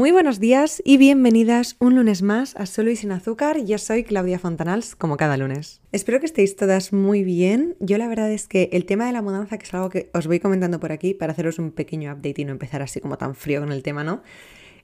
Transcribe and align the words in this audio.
Muy 0.00 0.12
buenos 0.12 0.40
días 0.40 0.80
y 0.82 0.96
bienvenidas 0.96 1.76
un 1.78 1.96
lunes 1.96 2.22
más 2.22 2.56
a 2.56 2.64
Solo 2.64 2.90
y 2.90 2.96
sin 2.96 3.12
azúcar. 3.12 3.62
Yo 3.66 3.76
soy 3.76 4.02
Claudia 4.02 4.38
Fontanals, 4.38 4.96
como 4.96 5.18
cada 5.18 5.36
lunes. 5.36 5.82
Espero 5.92 6.20
que 6.20 6.24
estéis 6.24 6.56
todas 6.56 6.94
muy 6.94 7.22
bien. 7.22 7.76
Yo 7.80 7.98
la 7.98 8.08
verdad 8.08 8.32
es 8.32 8.48
que 8.48 8.70
el 8.72 8.86
tema 8.86 9.04
de 9.04 9.12
la 9.12 9.20
mudanza, 9.20 9.58
que 9.58 9.66
es 9.66 9.74
algo 9.74 9.90
que 9.90 10.08
os 10.14 10.26
voy 10.26 10.40
comentando 10.40 10.80
por 10.80 10.90
aquí 10.90 11.12
para 11.12 11.32
haceros 11.34 11.58
un 11.58 11.70
pequeño 11.70 12.10
update 12.14 12.40
y 12.40 12.44
no 12.46 12.52
empezar 12.52 12.80
así 12.80 12.98
como 13.02 13.18
tan 13.18 13.34
frío 13.34 13.60
con 13.60 13.72
el 13.72 13.82
tema, 13.82 14.02
¿no? 14.02 14.22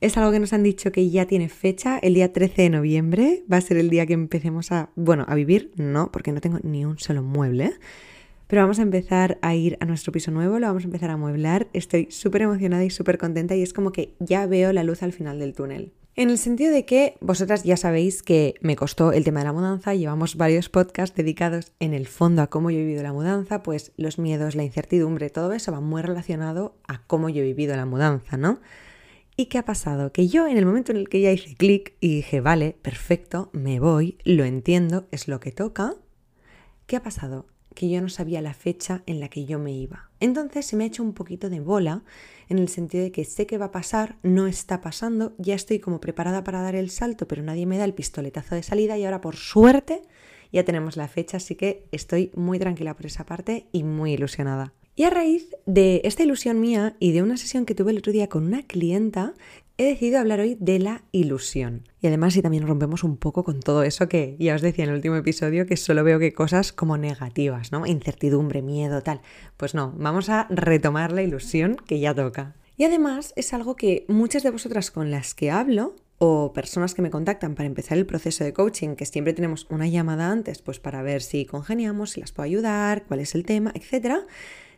Es 0.03 0.19
algo 0.19 0.33
que 0.33 0.39
nos 0.39 0.53
han 0.53 0.63
dicho 0.63 0.93
que 0.93 1.09
ya 1.09 1.25
tiene 1.25 1.49
fecha, 1.49 1.99
el 1.99 2.13
día 2.13 2.35
13 2.35 2.61
de 2.61 2.69
noviembre. 2.69 3.43
Va 3.51 3.57
a 3.57 3.63
ser 3.63 3.79
el 3.79 3.89
día 3.89 4.05
que 4.05 4.13
empecemos 4.13 4.71
a, 4.71 4.91
bueno, 4.97 5.25
a 5.29 5.35
vivir, 5.35 5.73
no, 5.77 6.13
porque 6.13 6.31
no 6.31 6.43
tengo 6.43 6.59
ni 6.63 6.85
un 6.85 6.99
solo 6.99 7.23
mueble. 7.23 7.73
Pero 8.47 8.63
vamos 8.63 8.79
a 8.79 8.83
empezar 8.83 9.39
a 9.43 9.55
ir 9.55 9.77
a 9.81 9.87
nuestro 9.87 10.13
piso 10.13 10.31
nuevo, 10.31 10.59
lo 10.59 10.69
vamos 10.69 10.85
a 10.85 10.87
empezar 10.87 11.11
a 11.11 11.17
mueblar. 11.17 11.69
Estoy 11.73 12.09
súper 12.11 12.43
emocionada 12.43 12.85
y 12.85 12.91
súper 12.91 13.19
contenta 13.19 13.57
y 13.57 13.63
es 13.63 13.73
como 13.73 13.91
que 13.93 14.15
ya 14.21 14.47
veo 14.47 14.73
la 14.73 14.85
luz 14.85 15.03
al 15.03 15.13
final 15.13 15.39
del 15.39 15.55
túnel. 15.55 15.93
En 16.19 16.31
el 16.31 16.39
sentido 16.39 16.73
de 16.73 16.87
que 16.87 17.19
vosotras 17.21 17.63
ya 17.63 17.77
sabéis 17.77 18.23
que 18.23 18.55
me 18.63 18.75
costó 18.75 19.13
el 19.13 19.23
tema 19.23 19.41
de 19.41 19.47
la 19.47 19.53
mudanza, 19.53 19.95
llevamos 19.95 20.37
varios 20.37 20.71
podcasts 20.71 21.15
dedicados 21.15 21.73
en 21.79 21.93
el 21.93 22.07
fondo 22.07 22.41
a 22.41 22.47
cómo 22.47 22.71
yo 22.71 22.79
he 22.79 22.85
vivido 22.85 23.03
la 23.03 23.13
mudanza, 23.13 23.63
pues 23.63 23.93
los 23.99 24.19
miedos, 24.19 24.55
la 24.55 24.65
incertidumbre, 24.65 25.29
todo 25.29 25.53
eso 25.53 25.73
va 25.73 25.81
muy 25.81 26.01
relacionado 26.01 26.79
a 26.89 27.03
cómo 27.07 27.29
yo 27.29 27.43
he 27.43 27.45
vivido 27.45 27.77
la 27.77 27.85
mudanza, 27.85 28.39
¿no? 28.39 28.61
¿Y 29.37 29.47
qué 29.47 29.59
ha 29.59 29.67
pasado? 29.67 30.11
Que 30.11 30.27
yo 30.27 30.47
en 30.47 30.57
el 30.57 30.65
momento 30.65 30.93
en 30.93 30.99
el 30.99 31.11
que 31.11 31.21
ya 31.21 31.33
hice 31.33 31.55
clic 31.55 31.93
y 32.01 32.17
dije, 32.17 32.41
vale, 32.41 32.79
perfecto, 32.81 33.51
me 33.53 33.79
voy, 33.79 34.17
lo 34.25 34.45
entiendo, 34.45 35.09
es 35.11 35.29
lo 35.29 35.39
que 35.39 35.53
toca, 35.53 35.97
¿qué 36.87 36.97
ha 36.97 37.03
pasado? 37.03 37.45
Que 37.77 37.89
yo 37.89 38.01
no 38.01 38.09
sabía 38.09 38.41
la 38.41 38.55
fecha 38.55 39.03
en 39.07 39.21
la 39.21 39.29
que 39.29 39.45
yo 39.45 39.61
me 39.61 39.71
iba. 39.71 40.11
Entonces 40.19 40.67
se 40.67 40.75
me 40.75 40.85
ha 40.85 40.87
hecho 40.89 41.03
un 41.03 41.13
poquito 41.13 41.51
de 41.51 41.61
bola 41.61 42.03
en 42.49 42.59
el 42.59 42.69
sentido 42.69 43.05
de 43.05 43.13
que 43.13 43.25
sé 43.25 43.47
que 43.47 43.59
va 43.59 43.67
a 43.67 43.71
pasar, 43.71 44.17
no 44.23 44.47
está 44.47 44.81
pasando, 44.81 45.35
ya 45.39 45.55
estoy 45.55 45.79
como 45.79 46.01
preparada 46.01 46.43
para 46.43 46.63
dar 46.63 46.75
el 46.75 46.91
salto, 46.91 47.29
pero 47.29 47.43
nadie 47.43 47.67
me 47.67 47.77
da 47.79 47.85
el 47.85 47.95
pistoletazo 47.95 48.55
de 48.55 48.63
salida 48.63 48.97
y 48.97 49.05
ahora 49.05 49.21
por 49.21 49.37
suerte 49.37 50.03
ya 50.53 50.65
tenemos 50.65 50.97
la 50.97 51.07
fecha, 51.07 51.37
así 51.37 51.55
que 51.55 51.87
estoy 51.93 52.31
muy 52.35 52.59
tranquila 52.59 52.97
por 52.97 53.07
esa 53.07 53.27
parte 53.27 53.67
y 53.73 53.83
muy 53.83 54.15
ilusionada. 54.15 54.73
Y 54.95 55.05
a 55.05 55.11
raíz 55.11 55.55
de 55.67 56.01
esta 56.05 56.23
ilusión 56.23 56.59
mía 56.59 56.97
y 56.99 57.13
de 57.13 57.23
una 57.23 57.37
sesión 57.37 57.67
que 57.67 57.75
tuve 57.75 57.91
el 57.91 57.99
otro 57.99 58.13
día 58.13 58.31
con 58.31 58.47
una 58.47 58.63
clienta 58.63 59.35
he 59.79 59.85
decidido 59.85 60.19
hablar 60.19 60.41
hoy 60.41 60.57
de 60.59 60.79
la 60.79 61.03
ilusión. 61.13 61.89
Y 62.01 62.07
además, 62.07 62.35
si 62.35 62.43
también 62.43 62.67
rompemos 62.67 63.05
un 63.05 63.17
poco 63.17 63.45
con 63.45 63.61
todo 63.61 63.83
eso 63.83 64.09
que 64.09 64.37
ya 64.39 64.55
os 64.55 64.63
decía 64.63 64.85
en 64.85 64.91
el 64.91 64.97
último 64.97 65.17
episodio, 65.17 65.67
que 65.67 65.77
solo 65.77 66.03
veo 66.05 66.19
que 66.19 66.33
cosas 66.33 66.73
como 66.73 66.97
negativas, 66.97 67.73
¿no? 67.73 67.87
Incertidumbre, 67.87 68.63
miedo, 68.63 69.03
tal. 69.03 69.21
Pues 69.57 69.75
no, 69.75 69.93
vamos 69.99 70.29
a 70.29 70.47
retomar 70.51 71.13
la 71.13 71.23
ilusión 71.23 71.77
que 71.77 72.01
ya 72.01 72.15
toca. 72.15 72.55
Y 72.79 72.85
además 72.85 73.33
es 73.37 73.53
algo 73.53 73.77
que 73.77 74.05
muchas 74.09 74.43
de 74.43 74.51
vosotras 74.51 74.91
con 74.91 75.11
las 75.11 75.35
que 75.35 75.51
hablo 75.51 75.97
o 76.19 76.53
personas 76.55 76.95
que 76.95 77.03
me 77.03 77.11
contactan 77.11 77.55
para 77.55 77.67
empezar 77.67 77.99
el 77.99 78.07
proceso 78.07 78.45
de 78.45 78.55
coaching, 78.55 78.97
que 78.97 79.05
siempre 79.05 79.35
tenemos 79.35 79.67
una 79.69 79.87
llamada 79.87 80.31
antes, 80.31 80.63
pues 80.63 80.81
para 80.81 81.03
ver 81.03 81.21
si 81.21 81.45
congeniamos, 81.45 82.11
si 82.13 82.21
las 82.21 82.33
puedo 82.33 82.47
ayudar, 82.47 83.05
cuál 83.05 83.21
es 83.21 83.35
el 83.35 83.45
tema, 83.45 83.73
etcétera 83.75 84.27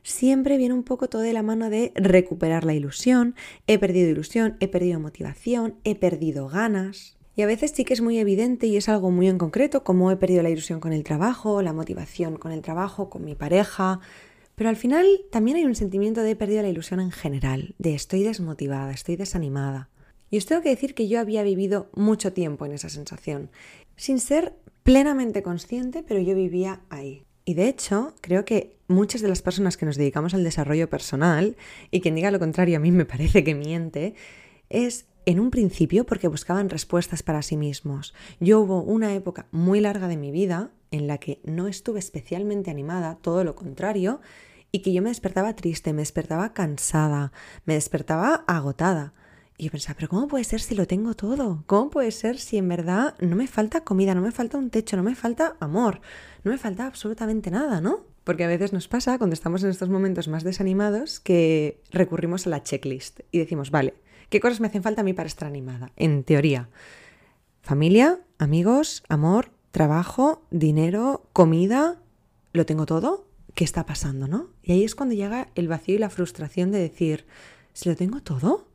siempre 0.09 0.57
viene 0.57 0.75
un 0.75 0.83
poco 0.83 1.09
todo 1.09 1.23
de 1.23 1.33
la 1.33 1.43
mano 1.43 1.71
de 1.71 1.93
recuperar 1.95 2.65
la 2.65 2.75
ilusión, 2.75 3.35
he 3.67 3.79
perdido 3.79 4.11
ilusión, 4.11 4.57
he 4.61 4.69
perdido 4.69 5.01
motivación, 5.01 5.77
he 5.85 5.95
perdido 5.95 6.49
ganas. 6.49 7.17
Y 7.37 7.43
a 7.43 7.47
veces 7.47 7.73
sí 7.75 7.85
que 7.85 7.95
es 7.95 8.01
muy 8.01 8.19
evidente 8.19 8.67
y 8.67 8.77
es 8.77 8.89
algo 8.89 9.11
muy 9.11 9.29
en 9.29 9.39
concreto, 9.39 9.85
como 9.85 10.11
he 10.11 10.17
perdido 10.17 10.43
la 10.43 10.51
ilusión 10.51 10.81
con 10.81 10.93
el 10.93 11.05
trabajo, 11.05 11.63
la 11.63 11.73
motivación 11.73 12.37
con 12.37 12.51
el 12.53 12.63
trabajo, 12.63 13.11
con 13.11 13.25
mi 13.25 13.35
pareja. 13.35 14.01
Pero 14.57 14.71
al 14.71 14.77
final 14.77 15.07
también 15.31 15.57
hay 15.57 15.65
un 15.65 15.77
sentimiento 15.77 16.23
de 16.23 16.33
he 16.33 16.37
perdido 16.37 16.63
la 16.63 16.69
ilusión 16.69 16.99
en 16.99 17.13
general, 17.13 17.77
de 17.79 17.95
estoy 17.95 18.25
desmotivada, 18.25 18.93
estoy 18.93 19.15
desanimada. 19.15 19.89
Y 20.31 20.39
os 20.39 20.47
tengo 20.47 20.63
que 20.63 20.71
decir 20.71 20.95
que 20.95 21.07
yo 21.07 21.21
había 21.21 21.43
vivido 21.43 21.91
mucho 21.95 22.33
tiempo 22.33 22.67
en 22.67 22.73
esa 22.73 22.89
sensación, 22.89 23.51
sin 23.95 24.19
ser 24.19 24.57
plenamente 24.83 25.43
consciente, 25.43 26.03
pero 26.03 26.21
yo 26.21 26.35
vivía 26.35 26.81
ahí. 26.91 27.28
Y 27.49 27.55
de 27.55 27.67
hecho, 27.67 28.13
creo 28.21 28.45
que 28.45 28.77
muchas 28.89 29.23
de 29.23 29.29
las 29.29 29.41
personas 29.41 29.79
que 29.79 29.87
nos 29.87 29.97
dedicamos 29.97 30.35
al 30.35 30.45
desarrollo 30.45 30.91
personal, 30.91 31.57
y 31.91 32.03
quien 32.03 32.15
diga 32.15 32.31
lo 32.31 32.39
contrario 32.39 32.77
a 32.77 32.79
mí 32.79 32.93
me 32.93 33.07
parece 33.07 33.43
que 33.43 33.55
miente, 33.55 34.13
es 34.69 35.07
en 35.25 35.41
un 35.41 35.51
principio 35.51 36.05
porque 36.05 36.29
buscaban 36.29 36.69
respuestas 36.69 37.23
para 37.23 37.41
sí 37.41 37.57
mismos. 37.57 38.13
Yo 38.39 38.61
hubo 38.61 38.83
una 38.83 39.15
época 39.15 39.47
muy 39.51 39.81
larga 39.81 40.09
de 40.09 40.19
mi 40.19 40.31
vida 40.31 40.73
en 40.91 41.07
la 41.07 41.17
que 41.17 41.41
no 41.43 41.69
estuve 41.69 42.01
especialmente 42.01 42.71
animada, 42.71 43.17
todo 43.23 43.43
lo 43.45 43.55
contrario, 43.55 44.21
y 44.71 44.81
que 44.81 44.93
yo 44.93 45.01
me 45.01 45.09
despertaba 45.09 45.57
triste, 45.57 45.95
me 45.95 46.03
despertaba 46.03 46.53
cansada, 46.53 47.33
me 47.65 47.73
despertaba 47.73 48.45
agotada. 48.47 49.15
Y 49.61 49.65
yo 49.65 49.71
pensaba, 49.73 49.97
pero 49.97 50.09
¿cómo 50.09 50.29
puede 50.29 50.45
ser 50.45 50.61
si 50.61 50.77
lo 50.77 50.87
tengo 50.87 51.15
todo? 51.15 51.65
¿Cómo 51.67 51.91
puede 51.91 52.13
ser 52.13 52.39
si 52.39 52.59
en 52.59 52.69
verdad 52.69 53.17
no 53.19 53.35
me 53.35 53.49
falta 53.49 53.83
comida, 53.83 54.15
no 54.15 54.21
me 54.21 54.31
falta 54.31 54.57
un 54.57 54.71
techo, 54.71 54.97
no 54.97 55.03
me 55.03 55.17
falta 55.17 55.57
amor, 55.59 56.01
no 56.45 56.53
me 56.53 56.59
falta 56.59 56.87
absolutamente 56.87 57.51
nada, 57.51 57.81
¿no? 57.81 58.05
Porque 58.23 58.45
a 58.45 58.47
veces 58.47 58.73
nos 58.73 58.87
pasa 58.87 59.19
cuando 59.19 59.35
estamos 59.35 59.65
en 59.65 59.71
estos 59.71 59.89
momentos 59.89 60.29
más 60.29 60.45
desanimados 60.45 61.19
que 61.19 61.83
recurrimos 61.91 62.47
a 62.47 62.51
la 62.51 62.63
checklist 62.63 63.21
y 63.33 63.39
decimos, 63.39 63.73
vale, 63.73 63.95
¿qué 64.31 64.39
cosas 64.39 64.61
me 64.61 64.69
hacen 64.69 64.85
falta 64.85 65.01
a 65.01 65.05
mí 65.05 65.13
para 65.13 65.27
estar 65.27 65.49
animada? 65.49 65.91
En 65.97 66.23
teoría, 66.23 66.69
familia, 67.61 68.21
amigos, 68.39 69.03
amor, 69.09 69.51
trabajo, 69.73 70.47
dinero, 70.53 71.27
comida, 71.33 72.01
¿lo 72.53 72.65
tengo 72.65 72.87
todo? 72.87 73.27
¿Qué 73.55 73.65
está 73.65 73.85
pasando, 73.87 74.29
no? 74.29 74.51
Y 74.63 74.71
ahí 74.71 74.85
es 74.85 74.95
cuando 74.95 75.17
llega 75.17 75.49
el 75.57 75.67
vacío 75.67 75.97
y 75.97 75.99
la 75.99 76.11
frustración 76.11 76.71
de 76.71 76.79
decir, 76.79 77.27
¿si 77.73 77.89
lo 77.89 77.97
tengo 77.97 78.23
todo? 78.23 78.69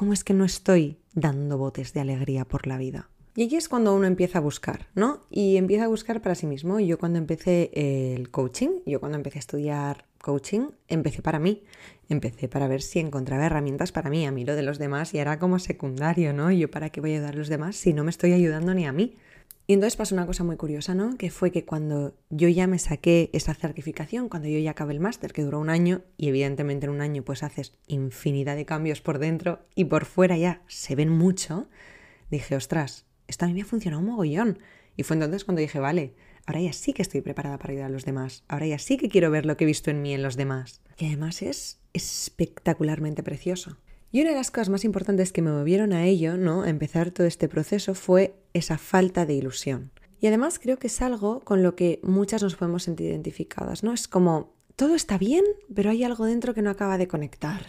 ¿Cómo 0.00 0.14
es 0.14 0.24
que 0.24 0.32
no 0.32 0.46
estoy 0.46 0.96
dando 1.12 1.58
botes 1.58 1.92
de 1.92 2.00
alegría 2.00 2.46
por 2.46 2.66
la 2.66 2.78
vida? 2.78 3.10
Y 3.36 3.44
aquí 3.44 3.56
es 3.56 3.68
cuando 3.68 3.94
uno 3.94 4.06
empieza 4.06 4.38
a 4.38 4.40
buscar, 4.40 4.86
¿no? 4.94 5.26
Y 5.28 5.58
empieza 5.58 5.84
a 5.84 5.88
buscar 5.88 6.22
para 6.22 6.34
sí 6.34 6.46
mismo. 6.46 6.80
Yo 6.80 6.98
cuando 6.98 7.18
empecé 7.18 7.70
el 7.74 8.30
coaching, 8.30 8.80
yo 8.86 8.98
cuando 8.98 9.18
empecé 9.18 9.36
a 9.36 9.40
estudiar 9.40 10.06
coaching, 10.22 10.68
empecé 10.88 11.20
para 11.20 11.38
mí. 11.38 11.64
Empecé 12.08 12.48
para 12.48 12.66
ver 12.66 12.80
si 12.80 12.98
encontraba 12.98 13.44
herramientas 13.44 13.92
para 13.92 14.08
mí. 14.08 14.24
A 14.24 14.32
mí 14.32 14.46
lo 14.46 14.56
de 14.56 14.62
los 14.62 14.78
demás 14.78 15.12
y 15.12 15.18
era 15.18 15.38
como 15.38 15.58
secundario, 15.58 16.32
¿no? 16.32 16.50
Yo 16.50 16.70
para 16.70 16.88
qué 16.88 17.02
voy 17.02 17.10
a 17.10 17.16
ayudar 17.16 17.34
a 17.34 17.36
los 17.36 17.50
demás 17.50 17.76
si 17.76 17.92
no 17.92 18.02
me 18.02 18.10
estoy 18.10 18.32
ayudando 18.32 18.72
ni 18.72 18.86
a 18.86 18.92
mí. 18.92 19.18
Y 19.70 19.74
entonces 19.74 19.94
pasó 19.94 20.16
una 20.16 20.26
cosa 20.26 20.42
muy 20.42 20.56
curiosa, 20.56 20.96
¿no? 20.96 21.16
Que 21.16 21.30
fue 21.30 21.52
que 21.52 21.64
cuando 21.64 22.16
yo 22.28 22.48
ya 22.48 22.66
me 22.66 22.80
saqué 22.80 23.30
esa 23.32 23.54
certificación, 23.54 24.28
cuando 24.28 24.48
yo 24.48 24.58
ya 24.58 24.72
acabé 24.72 24.94
el 24.94 24.98
máster, 24.98 25.32
que 25.32 25.44
duró 25.44 25.60
un 25.60 25.70
año, 25.70 26.02
y 26.16 26.26
evidentemente 26.26 26.86
en 26.86 26.90
un 26.90 27.00
año 27.00 27.22
pues 27.22 27.44
haces 27.44 27.78
infinidad 27.86 28.56
de 28.56 28.64
cambios 28.64 29.00
por 29.00 29.20
dentro 29.20 29.60
y 29.76 29.84
por 29.84 30.06
fuera 30.06 30.36
ya 30.36 30.60
se 30.66 30.96
ven 30.96 31.08
mucho, 31.08 31.68
dije, 32.32 32.56
ostras, 32.56 33.06
esto 33.28 33.44
a 33.44 33.48
mí 33.48 33.54
me 33.54 33.62
ha 33.62 33.64
funcionado 33.64 34.00
un 34.00 34.08
mogollón. 34.08 34.58
Y 34.96 35.04
fue 35.04 35.14
entonces 35.14 35.44
cuando 35.44 35.60
dije, 35.60 35.78
vale, 35.78 36.14
ahora 36.46 36.62
ya 36.62 36.72
sí 36.72 36.92
que 36.92 37.02
estoy 37.02 37.20
preparada 37.20 37.56
para 37.58 37.70
ayudar 37.70 37.90
a 37.90 37.92
los 37.92 38.04
demás, 38.04 38.42
ahora 38.48 38.66
ya 38.66 38.78
sí 38.80 38.96
que 38.96 39.08
quiero 39.08 39.30
ver 39.30 39.46
lo 39.46 39.56
que 39.56 39.62
he 39.62 39.68
visto 39.68 39.92
en 39.92 40.02
mí 40.02 40.12
en 40.12 40.24
los 40.24 40.36
demás. 40.36 40.82
Y 40.98 41.06
además 41.06 41.42
es 41.42 41.78
espectacularmente 41.92 43.22
precioso. 43.22 43.78
Y 44.10 44.20
una 44.22 44.30
de 44.30 44.36
las 44.36 44.50
cosas 44.50 44.70
más 44.70 44.84
importantes 44.84 45.30
que 45.30 45.42
me 45.42 45.52
movieron 45.52 45.92
a 45.92 46.06
ello, 46.06 46.36
¿no? 46.36 46.62
A 46.62 46.70
empezar 46.70 47.12
todo 47.12 47.28
este 47.28 47.48
proceso 47.48 47.94
fue 47.94 48.34
esa 48.52 48.78
falta 48.78 49.26
de 49.26 49.34
ilusión. 49.34 49.90
Y 50.20 50.26
además 50.26 50.58
creo 50.58 50.78
que 50.78 50.88
es 50.88 51.00
algo 51.02 51.40
con 51.40 51.62
lo 51.62 51.74
que 51.74 52.00
muchas 52.02 52.42
nos 52.42 52.56
podemos 52.56 52.82
sentir 52.82 53.10
identificadas, 53.10 53.82
¿no? 53.82 53.92
Es 53.92 54.06
como, 54.06 54.52
todo 54.76 54.94
está 54.94 55.18
bien, 55.18 55.44
pero 55.74 55.90
hay 55.90 56.04
algo 56.04 56.26
dentro 56.26 56.54
que 56.54 56.62
no 56.62 56.70
acaba 56.70 56.98
de 56.98 57.08
conectar. 57.08 57.66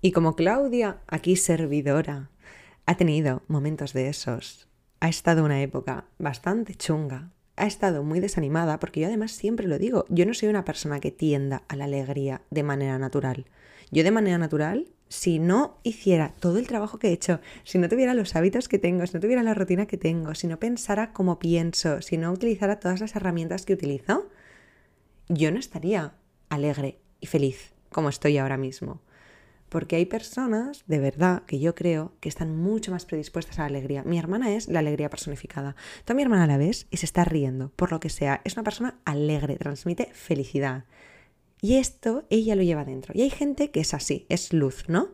Y 0.00 0.12
como 0.12 0.36
Claudia, 0.36 1.00
aquí 1.08 1.36
servidora, 1.36 2.30
ha 2.86 2.96
tenido 2.96 3.42
momentos 3.48 3.92
de 3.92 4.08
esos, 4.08 4.68
ha 5.00 5.08
estado 5.08 5.44
una 5.44 5.62
época 5.62 6.06
bastante 6.18 6.74
chunga, 6.74 7.32
ha 7.56 7.66
estado 7.66 8.02
muy 8.02 8.20
desanimada, 8.20 8.78
porque 8.78 9.00
yo 9.00 9.06
además 9.06 9.32
siempre 9.32 9.68
lo 9.68 9.78
digo, 9.78 10.06
yo 10.08 10.24
no 10.26 10.34
soy 10.34 10.48
una 10.48 10.64
persona 10.64 11.00
que 11.00 11.10
tienda 11.10 11.62
a 11.68 11.76
la 11.76 11.84
alegría 11.84 12.42
de 12.50 12.62
manera 12.62 12.98
natural. 12.98 13.46
Yo 13.90 14.04
de 14.04 14.10
manera 14.10 14.38
natural 14.38 14.86
si 15.10 15.40
no 15.40 15.76
hiciera 15.82 16.32
todo 16.38 16.58
el 16.58 16.68
trabajo 16.68 17.00
que 17.00 17.08
he 17.08 17.12
hecho, 17.12 17.40
si 17.64 17.78
no 17.78 17.88
tuviera 17.88 18.14
los 18.14 18.36
hábitos 18.36 18.68
que 18.68 18.78
tengo, 18.78 19.04
si 19.06 19.14
no 19.14 19.20
tuviera 19.20 19.42
la 19.42 19.54
rutina 19.54 19.86
que 19.86 19.98
tengo, 19.98 20.36
si 20.36 20.46
no 20.46 20.60
pensara 20.60 21.12
como 21.12 21.40
pienso, 21.40 22.00
si 22.00 22.16
no 22.16 22.32
utilizara 22.32 22.78
todas 22.78 23.00
las 23.00 23.16
herramientas 23.16 23.66
que 23.66 23.74
utilizo, 23.74 24.28
yo 25.28 25.50
no 25.50 25.58
estaría 25.58 26.14
alegre 26.48 27.00
y 27.20 27.26
feliz 27.26 27.74
como 27.90 28.08
estoy 28.08 28.38
ahora 28.38 28.56
mismo. 28.56 29.00
Porque 29.68 29.96
hay 29.96 30.06
personas, 30.06 30.84
de 30.86 31.00
verdad, 31.00 31.42
que 31.44 31.58
yo 31.58 31.74
creo 31.74 32.12
que 32.20 32.28
están 32.28 32.56
mucho 32.56 32.92
más 32.92 33.04
predispuestas 33.04 33.58
a 33.58 33.62
la 33.62 33.68
alegría. 33.68 34.04
Mi 34.04 34.18
hermana 34.18 34.52
es 34.52 34.68
la 34.68 34.78
alegría 34.78 35.10
personificada. 35.10 35.74
Tú 36.04 36.12
a 36.12 36.16
mi 36.16 36.22
hermana 36.22 36.46
la 36.46 36.56
ves 36.56 36.86
y 36.90 36.98
se 36.98 37.06
está 37.06 37.24
riendo, 37.24 37.70
por 37.74 37.90
lo 37.90 37.98
que 37.98 38.10
sea. 38.10 38.40
Es 38.44 38.54
una 38.54 38.64
persona 38.64 39.00
alegre, 39.04 39.56
transmite 39.56 40.10
felicidad. 40.12 40.84
Y 41.60 41.76
esto 41.76 42.24
ella 42.30 42.56
lo 42.56 42.62
lleva 42.62 42.84
dentro. 42.84 43.12
Y 43.16 43.22
hay 43.22 43.30
gente 43.30 43.70
que 43.70 43.80
es 43.80 43.94
así, 43.94 44.26
es 44.28 44.52
luz, 44.52 44.84
¿no? 44.88 45.08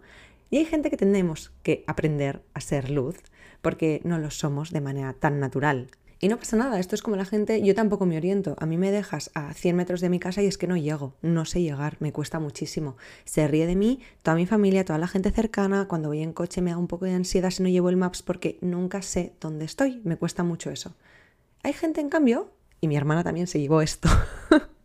Y 0.50 0.58
hay 0.58 0.64
gente 0.64 0.90
que 0.90 0.96
tenemos 0.96 1.52
que 1.62 1.84
aprender 1.86 2.42
a 2.54 2.60
ser 2.60 2.90
luz 2.90 3.16
porque 3.62 4.00
no 4.04 4.18
lo 4.18 4.30
somos 4.30 4.70
de 4.70 4.80
manera 4.80 5.12
tan 5.12 5.40
natural. 5.40 5.88
Y 6.18 6.28
no 6.28 6.38
pasa 6.38 6.56
nada, 6.56 6.80
esto 6.80 6.94
es 6.94 7.02
como 7.02 7.16
la 7.16 7.26
gente, 7.26 7.60
yo 7.62 7.74
tampoco 7.74 8.06
me 8.06 8.16
oriento, 8.16 8.56
a 8.58 8.64
mí 8.64 8.78
me 8.78 8.90
dejas 8.90 9.30
a 9.34 9.52
100 9.52 9.76
metros 9.76 10.00
de 10.00 10.08
mi 10.08 10.18
casa 10.18 10.42
y 10.42 10.46
es 10.46 10.56
que 10.56 10.66
no 10.66 10.78
llego, 10.78 11.14
no 11.20 11.44
sé 11.44 11.60
llegar, 11.60 11.98
me 12.00 12.10
cuesta 12.10 12.40
muchísimo. 12.40 12.96
Se 13.26 13.46
ríe 13.46 13.66
de 13.66 13.76
mí 13.76 14.00
toda 14.22 14.34
mi 14.34 14.46
familia, 14.46 14.86
toda 14.86 14.98
la 14.98 15.08
gente 15.08 15.30
cercana, 15.30 15.88
cuando 15.88 16.08
voy 16.08 16.22
en 16.22 16.32
coche 16.32 16.62
me 16.62 16.70
da 16.70 16.78
un 16.78 16.86
poco 16.86 17.04
de 17.04 17.12
ansiedad 17.12 17.50
si 17.50 17.62
no 17.62 17.68
llevo 17.68 17.90
el 17.90 17.98
Maps 17.98 18.22
porque 18.22 18.58
nunca 18.62 19.02
sé 19.02 19.34
dónde 19.40 19.66
estoy, 19.66 20.00
me 20.04 20.16
cuesta 20.16 20.42
mucho 20.42 20.70
eso. 20.70 20.94
Hay 21.62 21.74
gente 21.74 22.00
en 22.00 22.08
cambio, 22.08 22.50
y 22.80 22.88
mi 22.88 22.96
hermana 22.96 23.22
también 23.22 23.46
se 23.46 23.60
llevó 23.60 23.82
esto, 23.82 24.08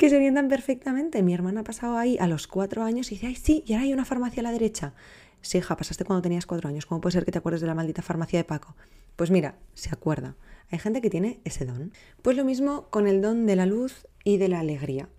que 0.00 0.08
se 0.08 0.16
orientan 0.16 0.48
perfectamente. 0.48 1.22
Mi 1.22 1.34
hermana 1.34 1.60
ha 1.60 1.64
pasado 1.64 1.98
ahí 1.98 2.16
a 2.18 2.26
los 2.26 2.46
cuatro 2.46 2.82
años 2.82 3.12
y 3.12 3.16
dice, 3.16 3.26
ay 3.26 3.36
sí, 3.36 3.62
y 3.66 3.74
ahora 3.74 3.84
hay 3.84 3.92
una 3.92 4.06
farmacia 4.06 4.40
a 4.40 4.44
la 4.44 4.50
derecha. 4.50 4.94
Sí, 5.42 5.58
hija, 5.58 5.76
pasaste 5.76 6.06
cuando 6.06 6.22
tenías 6.22 6.46
cuatro 6.46 6.70
años. 6.70 6.86
¿Cómo 6.86 7.02
puede 7.02 7.12
ser 7.12 7.26
que 7.26 7.32
te 7.32 7.36
acuerdes 7.36 7.60
de 7.60 7.66
la 7.66 7.74
maldita 7.74 8.00
farmacia 8.00 8.38
de 8.38 8.44
Paco? 8.44 8.76
Pues 9.16 9.30
mira, 9.30 9.58
se 9.74 9.90
acuerda. 9.90 10.36
Hay 10.70 10.78
gente 10.78 11.02
que 11.02 11.10
tiene 11.10 11.42
ese 11.44 11.66
don. 11.66 11.92
Pues 12.22 12.34
lo 12.34 12.46
mismo 12.46 12.88
con 12.88 13.06
el 13.06 13.20
don 13.20 13.44
de 13.44 13.56
la 13.56 13.66
luz 13.66 14.06
y 14.24 14.38
de 14.38 14.48
la 14.48 14.60
alegría. 14.60 15.10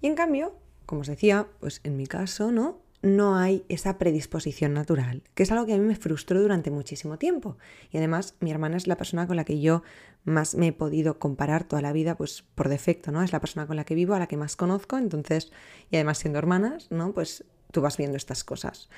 Y 0.00 0.08
en 0.08 0.16
cambio, 0.16 0.56
como 0.84 1.02
os 1.02 1.06
decía, 1.06 1.46
pues 1.60 1.80
en 1.84 1.96
mi 1.96 2.08
caso, 2.08 2.50
¿no? 2.50 2.80
No 3.04 3.36
hay 3.36 3.66
esa 3.68 3.98
predisposición 3.98 4.72
natural, 4.72 5.24
que 5.34 5.42
es 5.42 5.52
algo 5.52 5.66
que 5.66 5.74
a 5.74 5.76
mí 5.76 5.84
me 5.84 5.94
frustró 5.94 6.40
durante 6.40 6.70
muchísimo 6.70 7.18
tiempo. 7.18 7.58
Y 7.90 7.98
además, 7.98 8.34
mi 8.40 8.50
hermana 8.50 8.78
es 8.78 8.86
la 8.86 8.96
persona 8.96 9.26
con 9.26 9.36
la 9.36 9.44
que 9.44 9.60
yo 9.60 9.82
más 10.24 10.54
me 10.54 10.68
he 10.68 10.72
podido 10.72 11.18
comparar 11.18 11.64
toda 11.64 11.82
la 11.82 11.92
vida, 11.92 12.16
pues 12.16 12.46
por 12.54 12.70
defecto, 12.70 13.12
¿no? 13.12 13.22
Es 13.22 13.30
la 13.30 13.40
persona 13.40 13.66
con 13.66 13.76
la 13.76 13.84
que 13.84 13.94
vivo, 13.94 14.14
a 14.14 14.18
la 14.18 14.26
que 14.26 14.38
más 14.38 14.56
conozco, 14.56 14.96
entonces, 14.96 15.52
y 15.90 15.96
además 15.96 16.16
siendo 16.16 16.38
hermanas, 16.38 16.86
¿no? 16.90 17.12
Pues 17.12 17.44
tú 17.72 17.82
vas 17.82 17.98
viendo 17.98 18.16
estas 18.16 18.42
cosas. 18.42 18.88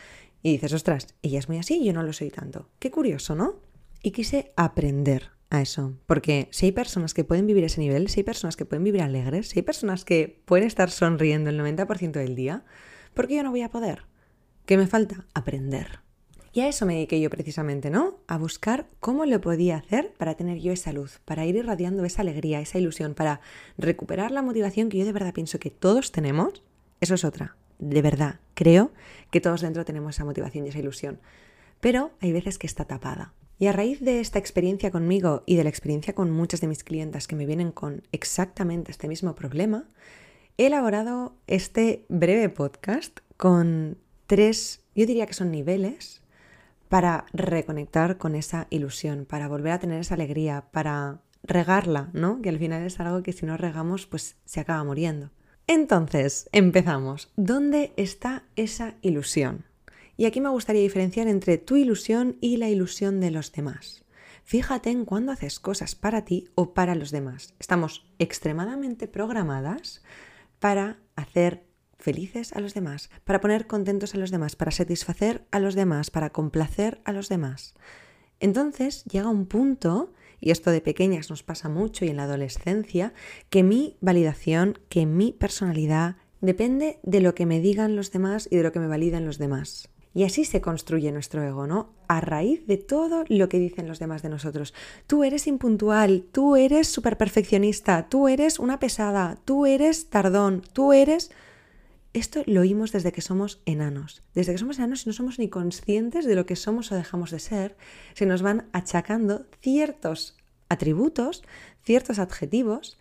Y 0.40 0.52
dices, 0.52 0.72
ostras, 0.72 1.08
ella 1.22 1.40
es 1.40 1.48
muy 1.48 1.58
así 1.58 1.84
yo 1.84 1.92
no 1.92 2.04
lo 2.04 2.12
soy 2.12 2.30
tanto. 2.30 2.68
Qué 2.78 2.92
curioso, 2.92 3.34
¿no? 3.34 3.56
Y 4.04 4.12
quise 4.12 4.52
aprender 4.54 5.30
a 5.50 5.62
eso, 5.62 5.94
porque 6.06 6.46
si 6.52 6.66
hay 6.66 6.72
personas 6.72 7.12
que 7.12 7.24
pueden 7.24 7.48
vivir 7.48 7.64
ese 7.64 7.80
nivel, 7.80 8.06
si 8.06 8.20
hay 8.20 8.24
personas 8.24 8.54
que 8.54 8.66
pueden 8.66 8.84
vivir 8.84 9.02
alegres, 9.02 9.48
si 9.48 9.58
hay 9.58 9.62
personas 9.64 10.04
que 10.04 10.42
pueden 10.44 10.68
estar 10.68 10.92
sonriendo 10.92 11.50
el 11.50 11.58
90% 11.58 12.12
del 12.12 12.36
día, 12.36 12.64
¿por 13.16 13.26
qué 13.26 13.34
yo 13.34 13.42
no 13.42 13.50
voy 13.50 13.62
a 13.62 13.70
poder? 13.70 14.04
¿Qué 14.64 14.76
me 14.76 14.86
falta? 14.86 15.26
Aprender. 15.34 15.98
Y 16.52 16.60
a 16.60 16.68
eso 16.68 16.86
me 16.86 16.94
dediqué 16.94 17.20
yo 17.20 17.30
precisamente, 17.30 17.90
¿no? 17.90 18.20
A 18.28 18.38
buscar 18.38 18.86
cómo 19.00 19.26
lo 19.26 19.40
podía 19.40 19.78
hacer 19.78 20.12
para 20.16 20.36
tener 20.36 20.58
yo 20.58 20.72
esa 20.72 20.92
luz, 20.92 21.18
para 21.24 21.44
ir 21.44 21.56
irradiando 21.56 22.04
esa 22.04 22.22
alegría, 22.22 22.60
esa 22.60 22.78
ilusión, 22.78 23.14
para 23.14 23.40
recuperar 23.76 24.30
la 24.30 24.42
motivación 24.42 24.88
que 24.88 24.98
yo 24.98 25.04
de 25.04 25.12
verdad 25.12 25.34
pienso 25.34 25.58
que 25.58 25.70
todos 25.70 26.12
tenemos. 26.12 26.62
Eso 27.00 27.14
es 27.14 27.24
otra 27.24 27.56
de 27.78 28.02
verdad, 28.02 28.40
creo 28.54 28.92
que 29.30 29.40
todos 29.40 29.60
dentro 29.60 29.84
tenemos 29.84 30.16
esa 30.16 30.24
motivación 30.24 30.66
y 30.66 30.70
esa 30.70 30.78
ilusión. 30.78 31.20
Pero 31.80 32.12
hay 32.20 32.32
veces 32.32 32.58
que 32.58 32.66
está 32.66 32.84
tapada. 32.84 33.34
Y 33.58 33.66
a 33.66 33.72
raíz 33.72 34.00
de 34.00 34.20
esta 34.20 34.38
experiencia 34.38 34.90
conmigo 34.90 35.42
y 35.46 35.56
de 35.56 35.64
la 35.64 35.70
experiencia 35.70 36.14
con 36.14 36.30
muchas 36.30 36.60
de 36.60 36.66
mis 36.66 36.84
clientas 36.84 37.26
que 37.26 37.36
me 37.36 37.46
vienen 37.46 37.72
con 37.72 38.02
exactamente 38.12 38.90
este 38.90 39.08
mismo 39.08 39.34
problema, 39.34 39.84
he 40.58 40.66
elaborado 40.66 41.36
este 41.46 42.06
breve 42.08 42.48
podcast 42.48 43.20
con 43.36 43.98
tres, 44.26 44.80
yo 44.94 45.06
diría 45.06 45.26
que 45.26 45.34
son 45.34 45.50
niveles, 45.50 46.22
para 46.88 47.26
reconectar 47.32 48.16
con 48.16 48.34
esa 48.34 48.66
ilusión, 48.70 49.26
para 49.26 49.48
volver 49.48 49.72
a 49.72 49.78
tener 49.78 50.00
esa 50.00 50.14
alegría, 50.14 50.68
para 50.70 51.20
regarla, 51.42 52.10
¿no? 52.12 52.40
Que 52.40 52.48
al 52.48 52.58
final 52.58 52.82
es 52.82 52.98
algo 53.00 53.22
que 53.22 53.32
si 53.32 53.44
no 53.44 53.56
regamos, 53.56 54.06
pues 54.06 54.36
se 54.44 54.60
acaba 54.60 54.82
muriendo. 54.84 55.30
Entonces, 55.66 56.48
empezamos. 56.52 57.32
¿Dónde 57.36 57.92
está 57.96 58.44
esa 58.54 58.94
ilusión? 59.02 59.64
Y 60.16 60.24
aquí 60.24 60.40
me 60.40 60.48
gustaría 60.48 60.82
diferenciar 60.82 61.28
entre 61.28 61.58
tu 61.58 61.76
ilusión 61.76 62.36
y 62.40 62.56
la 62.56 62.68
ilusión 62.68 63.20
de 63.20 63.30
los 63.30 63.52
demás. 63.52 64.04
Fíjate 64.44 64.90
en 64.90 65.04
cuándo 65.04 65.32
haces 65.32 65.58
cosas 65.58 65.96
para 65.96 66.24
ti 66.24 66.48
o 66.54 66.72
para 66.72 66.94
los 66.94 67.10
demás. 67.10 67.54
Estamos 67.58 68.06
extremadamente 68.18 69.08
programadas 69.08 70.02
para 70.58 70.98
hacer 71.14 71.66
felices 71.98 72.52
a 72.52 72.60
los 72.60 72.74
demás, 72.74 73.10
para 73.24 73.40
poner 73.40 73.66
contentos 73.66 74.14
a 74.14 74.18
los 74.18 74.30
demás, 74.30 74.56
para 74.56 74.70
satisfacer 74.70 75.46
a 75.50 75.60
los 75.60 75.74
demás, 75.74 76.10
para 76.10 76.30
complacer 76.30 77.00
a 77.04 77.12
los 77.12 77.28
demás. 77.28 77.74
Entonces 78.38 79.04
llega 79.04 79.28
un 79.28 79.46
punto 79.46 80.12
y 80.40 80.50
esto 80.50 80.70
de 80.70 80.80
pequeñas 80.80 81.30
nos 81.30 81.42
pasa 81.42 81.68
mucho 81.68 82.04
y 82.04 82.08
en 82.08 82.16
la 82.16 82.24
adolescencia, 82.24 83.14
que 83.48 83.62
mi 83.62 83.96
validación, 84.00 84.78
que 84.88 85.06
mi 85.06 85.32
personalidad 85.32 86.16
depende 86.40 87.00
de 87.02 87.20
lo 87.20 87.34
que 87.34 87.46
me 87.46 87.60
digan 87.60 87.96
los 87.96 88.12
demás 88.12 88.48
y 88.50 88.56
de 88.56 88.62
lo 88.62 88.72
que 88.72 88.80
me 88.80 88.88
validan 88.88 89.24
los 89.24 89.38
demás. 89.38 89.88
Y 90.16 90.24
así 90.24 90.46
se 90.46 90.62
construye 90.62 91.12
nuestro 91.12 91.42
ego, 91.42 91.66
¿no? 91.66 91.92
A 92.08 92.22
raíz 92.22 92.66
de 92.66 92.78
todo 92.78 93.26
lo 93.28 93.50
que 93.50 93.58
dicen 93.58 93.86
los 93.86 93.98
demás 93.98 94.22
de 94.22 94.30
nosotros. 94.30 94.72
Tú 95.06 95.24
eres 95.24 95.46
impuntual, 95.46 96.24
tú 96.32 96.56
eres 96.56 96.88
súper 96.88 97.18
perfeccionista, 97.18 98.08
tú 98.08 98.26
eres 98.26 98.58
una 98.58 98.78
pesada, 98.78 99.36
tú 99.44 99.66
eres 99.66 100.08
tardón, 100.08 100.62
tú 100.72 100.94
eres... 100.94 101.32
Esto 102.14 102.42
lo 102.46 102.62
oímos 102.62 102.92
desde 102.92 103.12
que 103.12 103.20
somos 103.20 103.60
enanos. 103.66 104.22
Desde 104.34 104.52
que 104.52 104.58
somos 104.58 104.78
enanos 104.78 105.04
y 105.04 105.10
no 105.10 105.12
somos 105.12 105.38
ni 105.38 105.50
conscientes 105.50 106.24
de 106.24 106.34
lo 106.34 106.46
que 106.46 106.56
somos 106.56 106.90
o 106.92 106.94
dejamos 106.94 107.30
de 107.30 107.38
ser, 107.38 107.76
se 108.14 108.24
nos 108.24 108.40
van 108.40 108.70
achacando 108.72 109.44
ciertos 109.60 110.38
atributos, 110.70 111.44
ciertos 111.84 112.18
adjetivos 112.18 112.96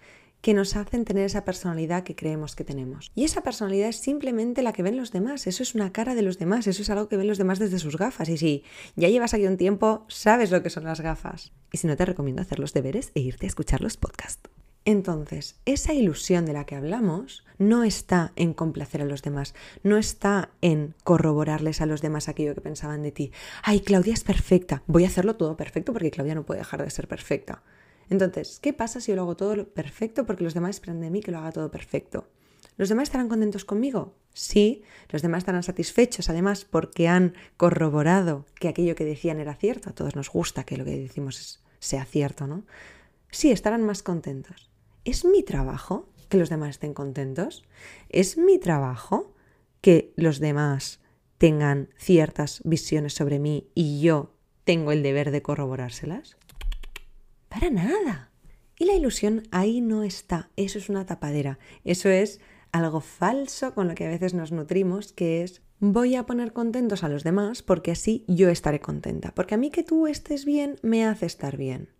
que 0.46 0.54
nos 0.54 0.76
hacen 0.76 1.06
tener 1.06 1.26
esa 1.26 1.44
personalidad 1.44 2.04
que 2.04 2.16
creemos 2.16 2.56
que 2.56 2.64
tenemos. 2.64 3.12
Y 3.16 3.24
esa 3.24 3.42
personalidad 3.42 3.90
es 3.90 3.96
simplemente 3.96 4.62
la 4.62 4.74
que 4.74 4.84
ven 4.84 4.96
los 4.96 5.12
demás, 5.12 5.48
eso 5.48 5.64
es 5.64 5.74
una 5.74 5.92
cara 5.92 6.14
de 6.14 6.22
los 6.22 6.38
demás, 6.38 6.68
eso 6.68 6.84
es 6.84 6.90
algo 6.92 7.10
que 7.10 7.18
ven 7.18 7.28
los 7.28 7.40
demás 7.40 7.58
desde 7.58 7.80
sus 7.80 7.98
gafas. 7.98 8.30
Y 8.30 8.38
si 8.38 8.64
ya 8.96 9.10
llevas 9.10 9.34
aquí 9.34 9.48
un 9.48 9.58
tiempo, 9.58 10.06
sabes 10.08 10.52
lo 10.52 10.62
que 10.62 10.70
son 10.70 10.84
las 10.84 11.02
gafas. 11.02 11.52
Y 11.72 11.80
si 11.80 11.88
no, 11.88 11.98
te 11.98 12.06
recomiendo 12.06 12.44
hacer 12.44 12.60
los 12.60 12.74
deberes 12.74 13.10
e 13.16 13.22
irte 13.22 13.48
a 13.48 13.50
escuchar 13.50 13.82
los 13.82 13.98
podcasts. 13.98 14.48
Entonces, 14.88 15.56
esa 15.66 15.96
ilusión 15.96 16.46
de 16.46 16.54
la 16.54 16.66
que 16.66 16.76
hablamos 16.76 17.44
no 17.58 17.84
está 17.84 18.32
en 18.36 18.54
complacer 18.54 19.02
a 19.02 19.06
los 19.06 19.24
demás, 19.24 19.56
no 19.82 19.98
está 19.98 20.52
en 20.62 20.94
corroborarles 21.04 21.82
a 21.82 21.88
los 21.88 22.04
demás 22.04 22.30
aquello 22.30 22.54
que 22.54 22.62
pensaban 22.62 23.02
de 23.02 23.12
ti. 23.12 23.32
Ay, 23.64 23.80
Claudia 23.80 24.14
es 24.14 24.24
perfecta, 24.24 24.84
voy 24.86 25.06
a 25.06 25.08
hacerlo 25.08 25.38
todo 25.38 25.58
perfecto 25.58 25.92
porque 25.92 26.12
Claudia 26.12 26.36
no 26.36 26.46
puede 26.46 26.60
dejar 26.60 26.84
de 26.84 26.92
ser 26.92 27.08
perfecta. 27.08 27.64
Entonces, 28.10 28.60
¿qué 28.60 28.74
pasa 28.74 29.00
si 29.00 29.12
yo 29.12 29.16
lo 29.16 29.24
hago 29.24 29.36
todo 29.36 29.68
perfecto 29.70 30.26
porque 30.26 30.44
los 30.44 30.54
demás 30.54 30.78
esperan 30.78 31.02
de 31.02 31.10
mí 31.10 31.22
que 31.22 31.32
lo 31.32 31.40
haga 31.40 31.52
todo 31.52 31.72
perfecto? 31.72 32.28
¿Los 32.78 32.90
demás 32.90 33.04
estarán 33.04 33.30
contentos 33.30 33.64
conmigo? 33.64 34.16
Sí, 34.34 34.84
los 35.10 35.22
demás 35.22 35.40
estarán 35.40 35.64
satisfechos 35.64 36.30
además 36.30 36.66
porque 36.66 37.08
han 37.08 37.34
corroborado 37.56 38.46
que 38.60 38.68
aquello 38.68 38.96
que 38.96 39.06
decían 39.06 39.40
era 39.40 39.56
cierto. 39.56 39.90
A 39.90 39.94
todos 39.94 40.16
nos 40.16 40.30
gusta 40.30 40.66
que 40.66 40.78
lo 40.78 40.84
que 40.84 40.98
decimos 40.98 41.64
sea 41.80 42.04
cierto, 42.06 42.48
¿no? 42.48 42.66
Sí, 43.32 43.52
estarán 43.52 43.84
más 43.84 44.04
contentos. 44.04 44.70
¿Es 45.06 45.24
mi 45.24 45.42
trabajo 45.44 46.10
que 46.28 46.38
los 46.38 46.50
demás 46.50 46.72
estén 46.72 46.94
contentos? 46.94 47.64
¿Es 48.10 48.38
mi 48.38 48.60
trabajo 48.60 49.34
que 49.82 50.12
los 50.16 50.40
demás 50.40 51.00
tengan 51.38 51.90
ciertas 51.98 52.62
visiones 52.66 53.14
sobre 53.14 53.40
mí 53.40 53.70
y 53.74 54.02
yo 54.02 54.34
tengo 54.64 54.92
el 54.92 55.04
deber 55.04 55.32
de 55.32 55.42
corroborárselas? 55.42 56.38
Para 57.56 57.70
nada. 57.70 58.32
Y 58.78 58.84
la 58.84 58.96
ilusión 58.96 59.44
ahí 59.52 59.80
no 59.80 60.04
está. 60.04 60.50
Eso 60.58 60.78
es 60.78 60.90
una 60.90 61.06
tapadera. 61.06 61.58
Eso 61.86 62.10
es 62.10 62.42
algo 62.74 63.00
falso 63.00 63.74
con 63.74 63.88
lo 63.88 63.96
que 63.96 64.06
a 64.06 64.10
veces 64.10 64.34
nos 64.34 64.52
nutrimos, 64.52 65.14
que 65.14 65.42
es 65.42 65.62
voy 65.80 66.16
a 66.16 66.26
poner 66.26 66.52
contentos 66.52 67.06
a 67.06 67.08
los 67.08 67.24
demás 67.24 67.62
porque 67.62 67.92
así 67.92 68.26
yo 68.28 68.50
estaré 68.50 68.82
contenta. 68.82 69.34
Porque 69.34 69.56
a 69.56 69.58
mí 69.58 69.70
que 69.70 69.84
tú 69.84 70.06
estés 70.06 70.44
bien 70.44 70.76
me 70.82 71.06
hace 71.06 71.28
estar 71.28 71.56
bien. 71.56 71.94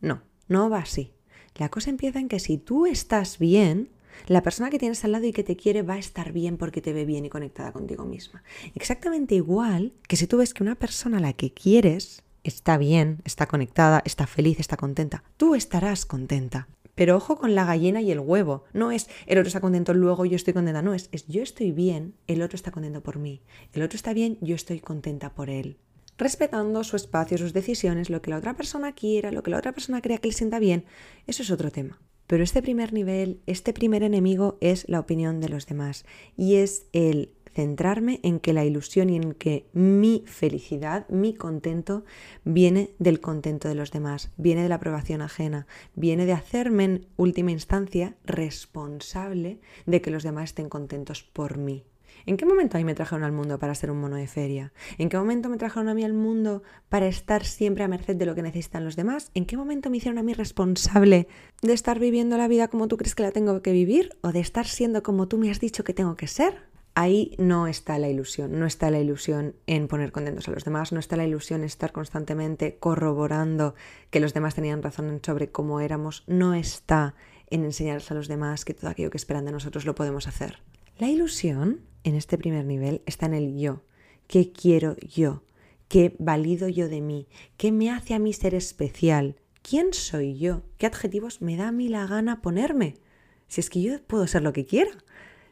No, 0.00 0.22
no 0.48 0.70
va 0.70 0.78
así. 0.78 1.12
La 1.56 1.68
cosa 1.68 1.90
empieza 1.90 2.18
en 2.18 2.28
que 2.28 2.40
si 2.40 2.56
tú 2.56 2.86
estás 2.86 3.38
bien, 3.38 3.90
la 4.28 4.42
persona 4.42 4.70
que 4.70 4.78
tienes 4.78 5.04
al 5.04 5.12
lado 5.12 5.26
y 5.26 5.34
que 5.34 5.44
te 5.44 5.56
quiere 5.56 5.82
va 5.82 5.94
a 5.94 5.98
estar 5.98 6.32
bien 6.32 6.56
porque 6.56 6.80
te 6.80 6.94
ve 6.94 7.04
bien 7.04 7.26
y 7.26 7.28
conectada 7.28 7.72
contigo 7.72 8.06
misma. 8.06 8.42
Exactamente 8.74 9.34
igual 9.34 9.92
que 10.08 10.16
si 10.16 10.26
tú 10.26 10.38
ves 10.38 10.54
que 10.54 10.62
una 10.62 10.76
persona 10.76 11.18
a 11.18 11.20
la 11.20 11.34
que 11.34 11.52
quieres 11.52 12.22
está 12.44 12.78
bien, 12.78 13.20
está 13.24 13.46
conectada, 13.46 14.02
está 14.04 14.26
feliz, 14.26 14.60
está 14.60 14.76
contenta, 14.76 15.22
tú 15.36 15.54
estarás 15.54 16.06
contenta. 16.06 16.68
Pero 16.94 17.16
ojo 17.16 17.36
con 17.36 17.54
la 17.54 17.64
gallina 17.64 18.02
y 18.02 18.10
el 18.10 18.20
huevo. 18.20 18.64
No 18.74 18.90
es 18.90 19.08
el 19.26 19.38
otro 19.38 19.48
está 19.48 19.60
contento, 19.60 19.94
luego 19.94 20.26
yo 20.26 20.36
estoy 20.36 20.52
contenta. 20.52 20.82
No, 20.82 20.92
es, 20.92 21.08
es 21.12 21.26
yo 21.26 21.42
estoy 21.42 21.72
bien, 21.72 22.14
el 22.26 22.42
otro 22.42 22.56
está 22.56 22.70
contento 22.70 23.02
por 23.02 23.18
mí. 23.18 23.40
El 23.72 23.82
otro 23.82 23.96
está 23.96 24.12
bien, 24.12 24.36
yo 24.42 24.54
estoy 24.54 24.80
contenta 24.80 25.34
por 25.34 25.48
él 25.48 25.78
respetando 26.18 26.84
su 26.84 26.94
espacio, 26.94 27.38
sus 27.38 27.52
decisiones, 27.52 28.10
lo 28.10 28.22
que 28.22 28.30
la 28.30 28.36
otra 28.36 28.54
persona 28.54 28.92
quiera, 28.92 29.32
lo 29.32 29.42
que 29.42 29.50
la 29.50 29.58
otra 29.58 29.72
persona 29.72 30.00
crea 30.00 30.18
que 30.18 30.28
le 30.28 30.34
sienta 30.34 30.58
bien, 30.58 30.84
eso 31.26 31.42
es 31.42 31.50
otro 31.50 31.70
tema. 31.72 32.00
Pero 32.26 32.44
este 32.44 32.62
primer 32.62 32.92
nivel, 32.92 33.40
este 33.46 33.72
primer 33.72 34.02
enemigo 34.02 34.56
es 34.60 34.88
la 34.88 35.00
opinión 35.00 35.40
de 35.40 35.48
los 35.48 35.66
demás 35.66 36.04
y 36.36 36.56
es 36.56 36.86
el 36.92 37.32
centrarme 37.54 38.20
en 38.22 38.40
que 38.40 38.52
la 38.52 38.64
ilusión 38.64 39.10
y 39.10 39.16
en 39.16 39.32
que 39.34 39.66
mi 39.72 40.24
felicidad, 40.26 41.08
mi 41.08 41.34
contento, 41.34 42.04
viene 42.44 42.90
del 42.98 43.20
contento 43.20 43.68
de 43.68 43.74
los 43.74 43.90
demás, 43.90 44.32
viene 44.36 44.62
de 44.62 44.68
la 44.68 44.76
aprobación 44.76 45.22
ajena, 45.22 45.66
viene 45.94 46.26
de 46.26 46.32
hacerme 46.32 46.84
en 46.84 47.06
última 47.16 47.50
instancia 47.50 48.16
responsable 48.24 49.60
de 49.86 50.00
que 50.00 50.10
los 50.10 50.22
demás 50.22 50.50
estén 50.50 50.68
contentos 50.68 51.22
por 51.22 51.58
mí. 51.58 51.84
¿En 52.26 52.36
qué 52.36 52.46
momento 52.46 52.76
a 52.76 52.80
mí 52.80 52.84
me 52.84 52.94
trajeron 52.94 53.24
al 53.24 53.32
mundo 53.32 53.58
para 53.58 53.74
ser 53.74 53.90
un 53.90 54.00
mono 54.00 54.16
de 54.16 54.26
feria? 54.26 54.72
¿En 54.98 55.08
qué 55.08 55.16
momento 55.16 55.48
me 55.48 55.56
trajeron 55.56 55.88
a 55.88 55.94
mí 55.94 56.04
al 56.04 56.12
mundo 56.12 56.62
para 56.88 57.06
estar 57.06 57.44
siempre 57.44 57.84
a 57.84 57.88
merced 57.88 58.16
de 58.16 58.26
lo 58.26 58.34
que 58.34 58.42
necesitan 58.42 58.84
los 58.84 58.96
demás? 58.96 59.30
¿En 59.34 59.44
qué 59.44 59.56
momento 59.56 59.90
me 59.90 59.96
hicieron 59.96 60.18
a 60.18 60.22
mí 60.22 60.32
responsable 60.32 61.26
de 61.62 61.72
estar 61.72 61.98
viviendo 61.98 62.36
la 62.38 62.48
vida 62.48 62.68
como 62.68 62.86
tú 62.86 62.96
crees 62.96 63.14
que 63.14 63.24
la 63.24 63.32
tengo 63.32 63.60
que 63.62 63.72
vivir? 63.72 64.16
¿O 64.20 64.32
de 64.32 64.40
estar 64.40 64.66
siendo 64.66 65.02
como 65.02 65.26
tú 65.26 65.38
me 65.38 65.50
has 65.50 65.58
dicho 65.58 65.84
que 65.84 65.94
tengo 65.94 66.16
que 66.16 66.28
ser? 66.28 66.71
Ahí 66.94 67.34
no 67.38 67.68
está 67.68 67.98
la 67.98 68.10
ilusión, 68.10 68.58
no 68.58 68.66
está 68.66 68.90
la 68.90 69.00
ilusión 69.00 69.54
en 69.66 69.88
poner 69.88 70.12
contentos 70.12 70.46
a 70.48 70.50
los 70.50 70.64
demás, 70.64 70.92
no 70.92 71.00
está 71.00 71.16
la 71.16 71.24
ilusión 71.24 71.60
en 71.60 71.66
estar 71.66 71.90
constantemente 71.90 72.76
corroborando 72.78 73.74
que 74.10 74.20
los 74.20 74.34
demás 74.34 74.54
tenían 74.54 74.82
razón 74.82 75.20
sobre 75.24 75.50
cómo 75.50 75.80
éramos, 75.80 76.22
no 76.26 76.52
está 76.52 77.14
en 77.48 77.64
enseñarles 77.64 78.10
a 78.10 78.14
los 78.14 78.28
demás 78.28 78.66
que 78.66 78.74
todo 78.74 78.90
aquello 78.90 79.08
que 79.08 79.16
esperan 79.16 79.46
de 79.46 79.52
nosotros 79.52 79.86
lo 79.86 79.94
podemos 79.94 80.28
hacer. 80.28 80.58
La 80.98 81.08
ilusión 81.08 81.80
en 82.04 82.14
este 82.14 82.36
primer 82.36 82.66
nivel 82.66 83.00
está 83.06 83.24
en 83.24 83.34
el 83.34 83.58
yo. 83.58 83.82
¿Qué 84.26 84.52
quiero 84.52 84.96
yo? 84.96 85.44
¿Qué 85.88 86.14
valido 86.18 86.68
yo 86.68 86.88
de 86.88 87.00
mí? 87.00 87.26
¿Qué 87.56 87.72
me 87.72 87.90
hace 87.90 88.14
a 88.14 88.18
mí 88.18 88.32
ser 88.34 88.54
especial? 88.54 89.36
¿Quién 89.62 89.94
soy 89.94 90.38
yo? 90.38 90.62
¿Qué 90.76 90.86
adjetivos 90.86 91.40
me 91.40 91.56
da 91.56 91.68
a 91.68 91.72
mí 91.72 91.88
la 91.88 92.06
gana 92.06 92.42
ponerme? 92.42 92.96
Si 93.48 93.60
es 93.60 93.70
que 93.70 93.82
yo 93.82 94.02
puedo 94.02 94.26
ser 94.26 94.42
lo 94.42 94.52
que 94.52 94.66
quiera. 94.66 94.90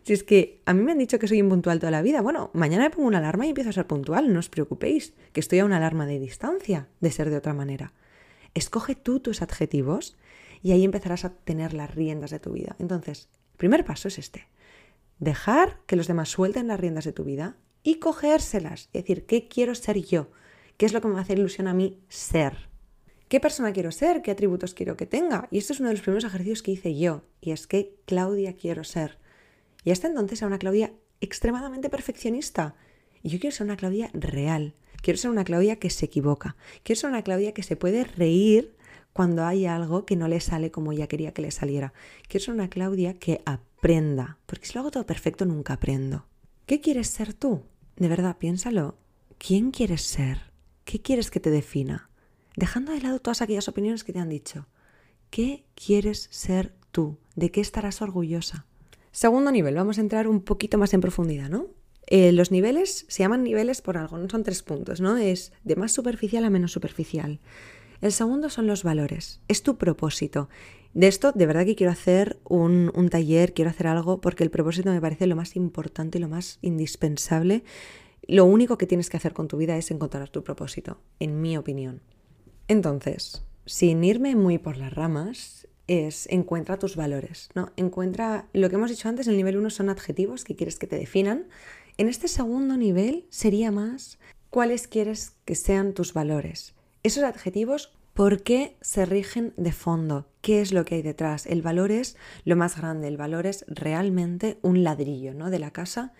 Si 0.03 0.13
es 0.13 0.23
que 0.25 0.63
a 0.65 0.73
mí 0.73 0.83
me 0.83 0.93
han 0.93 0.99
dicho 0.99 1.19
que 1.19 1.29
soy 1.29 1.39
impuntual 1.39 1.79
toda 1.79 1.91
la 1.91 2.03
vida, 2.03 2.23
bueno, 2.23 2.51
mañana 2.55 2.85
me 2.85 2.91
pongo 2.91 3.09
una 3.09 3.19
alarma 3.19 3.47
y 3.47 3.51
empiezo 3.51 3.71
a 3.71 3.75
ser 3.75 3.87
puntual, 3.87 4.33
no 4.33 4.39
os 4.39 4.49
preocupéis, 4.49 5.15
que 5.33 5.41
estoy 5.41 5.59
a 5.59 5.65
una 5.65 5.77
alarma 5.77 6.07
de 6.07 6.19
distancia 6.19 6.89
de 7.01 7.11
ser 7.11 7.31
de 7.31 7.37
otra 7.37 7.55
manera. 7.55 7.93
Escoge 8.55 8.95
tú 8.95 9.21
tus 9.21 9.43
adjetivos 9.43 10.17
y 10.63 10.73
ahí 10.73 10.85
empezarás 10.85 11.25
a 11.25 11.35
tener 11.35 11.75
las 11.75 11.95
riendas 11.95 12.31
de 12.31 12.41
tu 12.41 12.53
vida. 12.53 12.77
Entonces, 12.79 13.29
el 13.53 13.59
primer 13.59 13.85
paso 13.85 14.09
es 14.09 14.19
este 14.19 14.49
dejar 15.21 15.81
que 15.87 15.97
los 15.97 16.09
demás 16.09 16.31
suelten 16.31 16.67
las 16.67 16.81
riendas 16.81 17.05
de 17.05 17.13
tu 17.13 17.25
vida 17.25 17.57
y 17.83 17.97
cogérselas. 17.97 18.89
Es 18.93 19.05
decir, 19.05 19.27
¿qué 19.27 19.47
quiero 19.49 19.75
ser 19.75 19.99
yo? 19.99 20.31
¿Qué 20.77 20.87
es 20.87 20.93
lo 20.93 21.01
que 21.01 21.09
me 21.09 21.21
hacer 21.21 21.39
ilusión 21.39 21.69
a 21.69 21.75
mí 21.75 22.01
ser? 22.09 22.69
¿Qué 23.29 23.39
persona 23.39 23.73
quiero 23.73 23.93
ser? 23.93 24.23
¿Qué 24.23 24.33
atributos 24.33 24.75
quiero 24.75 24.97
que 24.97 25.07
tenga? 25.07 25.47
Y 25.51 25.59
esto 25.59 25.73
es 25.73 25.81
uno 25.81 25.91
de 25.91 25.95
los 25.95 26.03
primeros 26.03 26.25
ejercicios 26.25 26.63
que 26.63 26.73
hice 26.73 26.99
yo. 26.99 27.23
Y 27.41 27.53
es 27.53 27.67
que 27.67 27.95
Claudia 28.07 28.57
quiero 28.57 28.83
ser. 28.83 29.19
Y 29.85 29.91
hasta 29.91 30.09
entonces 30.09 30.41
era 30.41 30.49
una 30.49 30.59
Claudia 30.59 30.93
extremadamente 31.21 31.91
perfeccionista. 31.91 32.75
Y 33.23 33.31
yo 33.31 33.41
quiero 33.41 33.55
ser 33.55 33.67
una 33.67 33.77
Claudia 33.77 34.11
real. 34.13 34.75
Quiero 35.03 35.19
ser 35.19 35.31
una 35.31 35.45
Claudia 35.45 35.77
que 35.77 35.91
se 35.91 36.07
equivoca. 36.07 36.57
Quiero 36.83 37.01
ser 37.01 37.11
una 37.11 37.23
Claudia 37.23 37.53
que 37.55 37.63
se 37.63 37.77
puede 37.77 38.05
reír 38.05 38.77
cuando 39.13 39.45
hay 39.45 39.67
algo 39.67 40.05
que 40.07 40.17
no 40.17 40.29
le 40.29 40.41
sale 40.41 40.71
como 40.71 40.93
ella 40.93 41.07
quería 41.07 41.33
que 41.33 41.43
le 41.43 41.51
saliera. 41.51 41.93
Quiero 42.29 42.45
ser 42.45 42.55
una 42.55 42.69
Claudia 42.69 43.15
que 43.15 43.43
aprenda, 43.45 44.39
porque 44.47 44.67
si 44.67 44.75
lo 44.75 44.81
hago 44.81 44.91
todo 44.91 45.07
perfecto 45.07 45.47
nunca 45.47 45.75
aprendo. 45.75 46.27
¿Qué 46.67 46.81
quieres 46.81 47.09
ser 47.09 47.35
tú? 47.35 47.63
De 47.97 48.09
verdad, 48.09 48.37
piénsalo. 48.39 48.97
¿Quién 49.39 49.71
quieres 49.71 50.03
ser? 50.03 50.53
¿Qué 50.85 51.01
quieres 51.01 51.31
que 51.31 51.41
te 51.41 51.51
defina? 51.51 52.11
Dejando 52.57 52.93
de 52.93 53.01
lado 53.01 53.21
todas 53.21 53.43
aquellas 53.43 53.69
opiniones 53.69 54.05
que 54.05 54.13
te 54.13 54.19
han 54.19 54.29
dicho. 54.29 54.67
¿Qué 55.31 55.65
quieres 55.75 56.29
ser 56.31 56.75
tú? 56.91 57.19
¿De 57.37 57.51
qué 57.51 57.61
estarás 57.61 58.03
orgullosa? 58.03 58.67
Segundo 59.13 59.51
nivel, 59.51 59.75
vamos 59.75 59.99
a 59.99 60.01
entrar 60.01 60.29
un 60.29 60.41
poquito 60.41 60.79
más 60.79 60.95
en 60.95 61.01
profundidad, 61.01 61.49
¿no? 61.49 61.67
Eh, 62.07 62.33
los 62.33 62.51
niveles 62.51 63.07
se 63.09 63.23
llaman 63.23 63.45
niveles 63.45 63.83
por 63.83 63.97
algo, 63.97 64.19
no 64.19 64.29
son 64.29 64.43
tres 64.43 64.63
puntos, 64.63 65.01
¿no? 65.01 65.17
Es 65.17 65.53
de 65.65 65.77
más 65.77 65.93
superficial 65.93 66.45
a 66.45 66.51
menos 66.51 66.73
superficial. 66.73 67.41
El 68.01 68.13
segundo 68.13 68.51
son 68.51 68.67
los 68.67 68.83
valores, 68.83 69.41
es 69.49 69.63
tu 69.63 69.77
propósito. 69.77 70.49
De 70.95 71.07
esto, 71.07 71.33
de 71.33 71.47
verdad 71.47 71.65
que 71.65 71.77
quiero 71.77 71.93
hacer 71.93 72.41
un, 72.45 72.91
un, 72.95 73.11
taller, 73.11 73.53
quiero 73.53 73.71
hacer 73.71 73.87
algo, 73.87 74.21
porque 74.21 74.43
el 74.43 74.51
propósito 74.51 74.91
me 74.91 75.01
parece 75.01 75.27
lo 75.27 75.37
más 75.37 75.55
importante 75.55 76.19
y 76.19 76.21
lo 76.21 76.29
más 76.29 76.59
indispensable. 76.63 77.63
Lo 78.27 78.45
único 78.45 78.79
que 78.79 78.87
tienes 78.87 79.11
que 79.11 79.17
hacer 79.17 79.33
con 79.33 79.49
tu 79.49 79.57
vida 79.57 79.77
es 79.77 79.91
encontrar 79.91 80.31
tu 80.31 80.43
propósito, 80.43 81.01
en 81.21 81.41
mi 81.41 81.57
opinión. 81.57 82.01
Entonces, 82.67 83.45
sin 83.67 84.03
irme 84.03 84.35
muy 84.35 84.59
por 84.59 84.77
las 84.77 84.93
ramas, 84.93 85.69
es 85.91 86.29
encuentra 86.31 86.79
tus 86.79 86.95
valores, 86.95 87.51
¿no? 87.57 87.73
Encuentra 87.77 88.47
lo 88.53 88.71
que 88.71 88.77
hemos 88.77 88.91
dicho 88.91 89.09
antes, 89.09 89.27
el 89.27 89.37
nivel 89.37 89.57
1 89.57 89.71
son 89.71 89.89
adjetivos 89.89 90.45
que 90.45 90.55
quieres 90.55 90.79
que 90.79 90.87
te 90.87 90.97
definan. 90.97 91.49
En 91.99 92.09
este 92.09 92.29
segundo 92.29 92.77
nivel 92.77 93.27
sería 93.29 93.73
más 93.73 94.21
cuáles 94.51 94.87
quieres 94.87 95.33
que 95.45 95.57
sean 95.57 95.93
tus 95.93 96.15
valores. 96.15 96.75
Esos 97.03 97.25
adjetivos, 97.25 97.93
¿por 98.15 98.45
qué 98.45 98.77
se 98.81 99.05
rigen 99.05 99.53
de 99.57 99.73
fondo? 99.73 100.29
¿Qué 100.43 100.61
es 100.61 100.73
lo 100.73 100.85
que 100.85 100.95
hay 100.95 101.03
detrás? 101.03 101.45
El 101.47 101.61
valor 101.61 101.91
es 101.91 102.17
lo 102.45 102.55
más 102.55 102.77
grande, 102.77 103.09
el 103.09 103.17
valor 103.17 103.47
es 103.47 103.65
realmente 103.67 104.59
un 104.63 104.85
ladrillo 104.85 105.35
¿no? 105.35 105.51
de 105.51 105.59
la 105.59 105.73
casa 105.73 106.13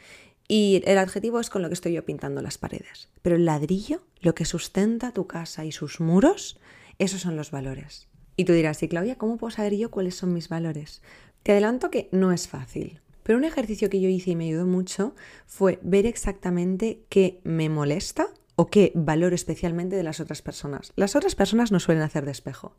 y 0.49 0.83
el 0.85 0.99
adjetivo 0.99 1.39
es 1.39 1.49
con 1.49 1.63
lo 1.63 1.69
que 1.69 1.75
estoy 1.75 1.93
yo 1.93 2.05
pintando 2.05 2.43
las 2.43 2.59
paredes. 2.59 3.09
Pero 3.23 3.37
el 3.37 3.45
ladrillo, 3.45 4.03
lo 4.21 4.35
que 4.35 4.45
sustenta 4.45 5.13
tu 5.13 5.29
casa 5.29 5.65
y 5.65 5.71
sus 5.71 6.01
muros, 6.01 6.59
esos 6.99 7.21
son 7.21 7.37
los 7.37 7.53
valores. 7.53 8.10
Y 8.41 8.47
tú 8.47 8.55
dirás, 8.55 8.79
sí, 8.79 8.89
Claudia, 8.89 9.19
¿cómo 9.19 9.37
puedo 9.37 9.51
saber 9.51 9.77
yo 9.77 9.91
cuáles 9.91 10.15
son 10.15 10.33
mis 10.33 10.49
valores? 10.49 11.03
Te 11.43 11.53
adelanto 11.53 11.91
que 11.91 12.09
no 12.11 12.33
es 12.33 12.49
fácil. 12.49 13.03
Pero 13.23 13.37
un 13.37 13.45
ejercicio 13.45 13.91
que 13.91 14.01
yo 14.01 14.09
hice 14.09 14.31
y 14.31 14.35
me 14.35 14.47
ayudó 14.47 14.65
mucho 14.65 15.15
fue 15.47 15.79
ver 15.83 16.07
exactamente 16.07 17.03
qué 17.11 17.43
me 17.45 17.69
molesta 17.69 18.29
o 18.57 18.69
qué 18.69 18.93
valoro 18.95 19.35
especialmente 19.35 19.95
de 19.95 20.05
las 20.05 20.21
otras 20.21 20.41
personas. 20.41 20.95
Las 20.97 21.17
otras 21.17 21.35
personas 21.35 21.71
no 21.71 21.81
suelen 21.81 22.03
hacer 22.03 22.25
de 22.25 22.31
espejo. 22.31 22.79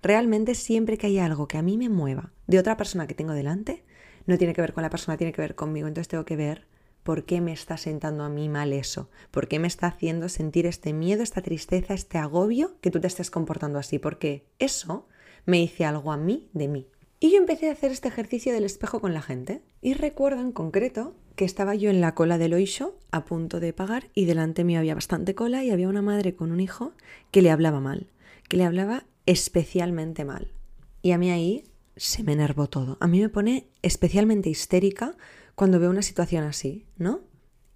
Realmente 0.00 0.54
siempre 0.54 0.96
que 0.96 1.08
hay 1.08 1.18
algo 1.18 1.48
que 1.48 1.58
a 1.58 1.62
mí 1.62 1.76
me 1.76 1.90
mueva 1.90 2.32
de 2.46 2.58
otra 2.58 2.78
persona 2.78 3.06
que 3.06 3.12
tengo 3.12 3.34
delante, 3.34 3.84
no 4.24 4.38
tiene 4.38 4.54
que 4.54 4.62
ver 4.62 4.72
con 4.72 4.84
la 4.84 4.88
persona, 4.88 5.18
tiene 5.18 5.34
que 5.34 5.42
ver 5.42 5.54
conmigo. 5.54 5.86
Entonces 5.86 6.08
tengo 6.08 6.24
que 6.24 6.36
ver 6.36 6.66
por 7.04 7.24
qué 7.24 7.40
me 7.40 7.52
está 7.52 7.76
sentando 7.76 8.24
a 8.24 8.28
mí 8.28 8.48
mal 8.48 8.72
eso, 8.72 9.08
por 9.30 9.46
qué 9.46 9.60
me 9.60 9.68
está 9.68 9.86
haciendo 9.86 10.28
sentir 10.28 10.66
este 10.66 10.92
miedo, 10.92 11.22
esta 11.22 11.42
tristeza, 11.42 11.94
este 11.94 12.18
agobio 12.18 12.76
que 12.80 12.90
tú 12.90 13.00
te 13.00 13.06
estés 13.06 13.30
comportando 13.30 13.78
así, 13.78 14.00
porque 14.00 14.46
eso 14.58 15.06
me 15.46 15.58
dice 15.58 15.84
algo 15.84 16.10
a 16.10 16.16
mí 16.16 16.48
de 16.52 16.66
mí. 16.66 16.88
Y 17.20 17.30
yo 17.30 17.38
empecé 17.38 17.68
a 17.68 17.72
hacer 17.72 17.92
este 17.92 18.08
ejercicio 18.08 18.52
del 18.52 18.64
espejo 18.64 19.00
con 19.00 19.14
la 19.14 19.22
gente. 19.22 19.62
Y 19.80 19.94
recuerdo 19.94 20.42
en 20.42 20.52
concreto 20.52 21.14
que 21.36 21.46
estaba 21.46 21.74
yo 21.74 21.88
en 21.88 22.00
la 22.02 22.14
cola 22.14 22.36
del 22.36 22.52
Oisho 22.52 22.98
a 23.12 23.24
punto 23.24 23.60
de 23.60 23.72
pagar 23.72 24.10
y 24.14 24.26
delante 24.26 24.62
mío 24.62 24.78
había 24.78 24.94
bastante 24.94 25.34
cola 25.34 25.64
y 25.64 25.70
había 25.70 25.88
una 25.88 26.02
madre 26.02 26.34
con 26.34 26.52
un 26.52 26.60
hijo 26.60 26.92
que 27.30 27.40
le 27.40 27.50
hablaba 27.50 27.80
mal, 27.80 28.10
que 28.48 28.58
le 28.58 28.64
hablaba 28.64 29.06
especialmente 29.24 30.24
mal. 30.24 30.52
Y 31.00 31.12
a 31.12 31.18
mí 31.18 31.30
ahí 31.30 31.64
se 31.96 32.22
me 32.24 32.32
enervó 32.32 32.68
todo. 32.68 32.98
A 33.00 33.06
mí 33.06 33.20
me 33.20 33.28
pone 33.28 33.68
especialmente 33.82 34.50
histérica 34.50 35.16
cuando 35.54 35.78
veo 35.78 35.90
una 35.90 36.02
situación 36.02 36.44
así, 36.44 36.86
¿no? 36.96 37.20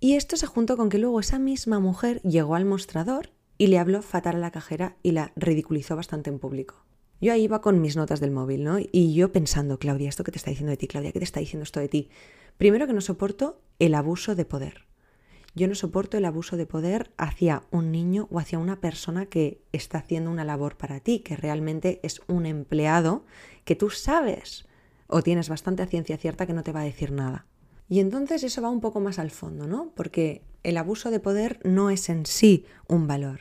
Y 0.01 0.15
esto 0.15 0.37
se 0.37 0.47
juntó 0.47 0.77
con 0.77 0.89
que 0.89 0.99
luego 0.99 1.21
esa 1.21 1.39
misma 1.39 1.81
mujer 1.81 2.21
llegó 2.23 2.55
al 2.55 2.65
mostrador 2.65 3.31
y 3.57 3.67
le 3.67 3.79
habló 3.79 4.03
fatal 4.03 4.37
a 4.37 4.39
la 4.39 4.53
cajera 4.53 4.97
y 5.03 5.13
la 5.13 5.33
ridiculizó 5.37 5.97
bastante 5.97 6.31
en 6.31 6.39
público. 6.39 6.85
Yo 7.21 7.33
ahí 7.33 7.43
iba 7.43 7.61
con 7.61 7.81
mis 7.81 7.97
notas 7.97 8.21
del 8.21 8.31
móvil, 8.31 8.63
¿no? 8.63 8.79
Y 8.79 9.15
yo 9.15 9.33
pensando, 9.33 9.81
Claudia, 9.81 10.09
¿esto 10.09 10.23
qué 10.23 10.31
te 10.31 10.39
está 10.39 10.51
diciendo 10.51 10.71
de 10.71 10.77
ti? 10.77 10.87
Claudia, 10.87 11.11
¿qué 11.11 11.19
te 11.19 11.25
está 11.25 11.41
diciendo 11.41 11.65
esto 11.65 11.81
de 11.81 11.89
ti? 11.89 12.11
Primero 12.59 12.87
que 12.87 12.93
no 12.93 13.01
soporto 13.01 13.61
el 13.81 13.95
abuso 13.95 14.37
de 14.37 14.45
poder. 14.45 14.87
Yo 15.57 15.67
no 15.67 15.75
soporto 15.75 16.17
el 16.17 16.25
abuso 16.25 16.57
de 16.57 16.67
poder 16.67 17.11
hacia 17.17 17.65
un 17.73 17.91
niño 17.91 18.29
o 18.31 18.39
hacia 18.39 18.61
una 18.61 18.81
persona 18.81 19.27
que 19.27 19.61
está 19.73 19.99
haciendo 19.99 20.31
una 20.31 20.45
labor 20.45 20.77
para 20.77 21.01
ti, 21.01 21.19
que 21.21 21.35
realmente 21.35 21.99
es 22.05 22.21
un 22.29 22.47
empleado 22.47 23.25
que 23.65 23.75
tú 23.75 23.91
sabes 23.91 24.67
o 25.09 25.23
tienes 25.23 25.49
bastante 25.49 25.85
ciencia 25.87 26.19
cierta 26.19 26.47
que 26.47 26.53
no 26.53 26.63
te 26.63 26.71
va 26.71 26.83
a 26.83 26.85
decir 26.85 27.11
nada. 27.11 27.47
Y 27.89 28.01
entonces 28.01 28.43
eso 28.45 28.63
va 28.63 28.71
un 28.71 28.81
poco 28.81 29.01
más 29.01 29.19
al 29.19 29.31
fondo, 29.31 29.67
¿no? 29.67 29.93
Porque 29.95 30.43
el 30.63 30.77
abuso 30.77 31.11
de 31.11 31.21
poder 31.21 31.61
no 31.65 31.91
es 31.91 32.09
en 32.09 32.27
sí 32.27 32.67
un 32.87 33.07
valor. 33.07 33.41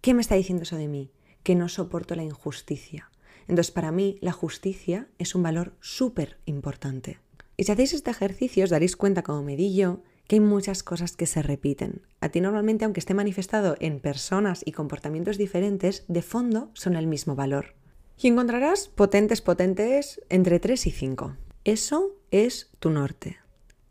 ¿Qué 0.00 0.14
me 0.14 0.22
está 0.22 0.34
diciendo 0.34 0.62
eso 0.62 0.76
de 0.76 0.88
mí? 0.88 1.10
que 1.44 1.54
no 1.54 1.68
soporto 1.68 2.16
la 2.16 2.24
injusticia. 2.24 3.10
Entonces, 3.46 3.70
para 3.70 3.92
mí, 3.92 4.18
la 4.20 4.32
justicia 4.32 5.06
es 5.18 5.36
un 5.36 5.44
valor 5.44 5.74
súper 5.80 6.38
importante. 6.46 7.20
Y 7.56 7.64
si 7.64 7.72
hacéis 7.72 7.92
este 7.92 8.10
ejercicio, 8.10 8.64
os 8.64 8.70
daréis 8.70 8.96
cuenta, 8.96 9.22
como 9.22 9.44
me 9.44 9.54
di 9.54 9.76
yo, 9.76 10.00
que 10.26 10.36
hay 10.36 10.40
muchas 10.40 10.82
cosas 10.82 11.14
que 11.14 11.26
se 11.26 11.42
repiten. 11.42 12.02
A 12.20 12.30
ti 12.30 12.40
normalmente, 12.40 12.86
aunque 12.86 12.98
esté 12.98 13.12
manifestado 13.12 13.76
en 13.78 14.00
personas 14.00 14.62
y 14.64 14.72
comportamientos 14.72 15.36
diferentes, 15.36 16.04
de 16.08 16.22
fondo 16.22 16.70
son 16.72 16.96
el 16.96 17.06
mismo 17.06 17.36
valor. 17.36 17.74
Y 18.18 18.28
encontrarás 18.28 18.88
potentes, 18.88 19.42
potentes 19.42 20.22
entre 20.30 20.58
3 20.58 20.86
y 20.86 20.90
5. 20.90 21.36
Eso 21.64 22.16
es 22.30 22.70
tu 22.78 22.88
norte. 22.90 23.43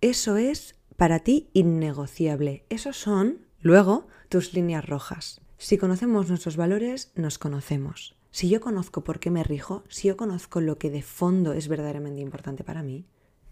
Eso 0.03 0.35
es 0.35 0.75
para 0.97 1.19
ti 1.19 1.49
innegociable. 1.53 2.65
Esos 2.67 2.97
son, 2.97 3.47
luego, 3.61 4.09
tus 4.27 4.53
líneas 4.53 4.85
rojas. 4.85 5.39
Si 5.57 5.77
conocemos 5.77 6.27
nuestros 6.27 6.57
valores, 6.57 7.13
nos 7.15 7.37
conocemos. 7.37 8.17
Si 8.29 8.49
yo 8.49 8.59
conozco 8.59 9.05
por 9.05 9.21
qué 9.21 9.31
me 9.31 9.45
rijo, 9.45 9.85
si 9.87 10.09
yo 10.09 10.17
conozco 10.17 10.59
lo 10.59 10.77
que 10.77 10.89
de 10.89 11.03
fondo 11.03 11.53
es 11.53 11.69
verdaderamente 11.69 12.19
importante 12.19 12.65
para 12.65 12.83
mí, 12.83 13.05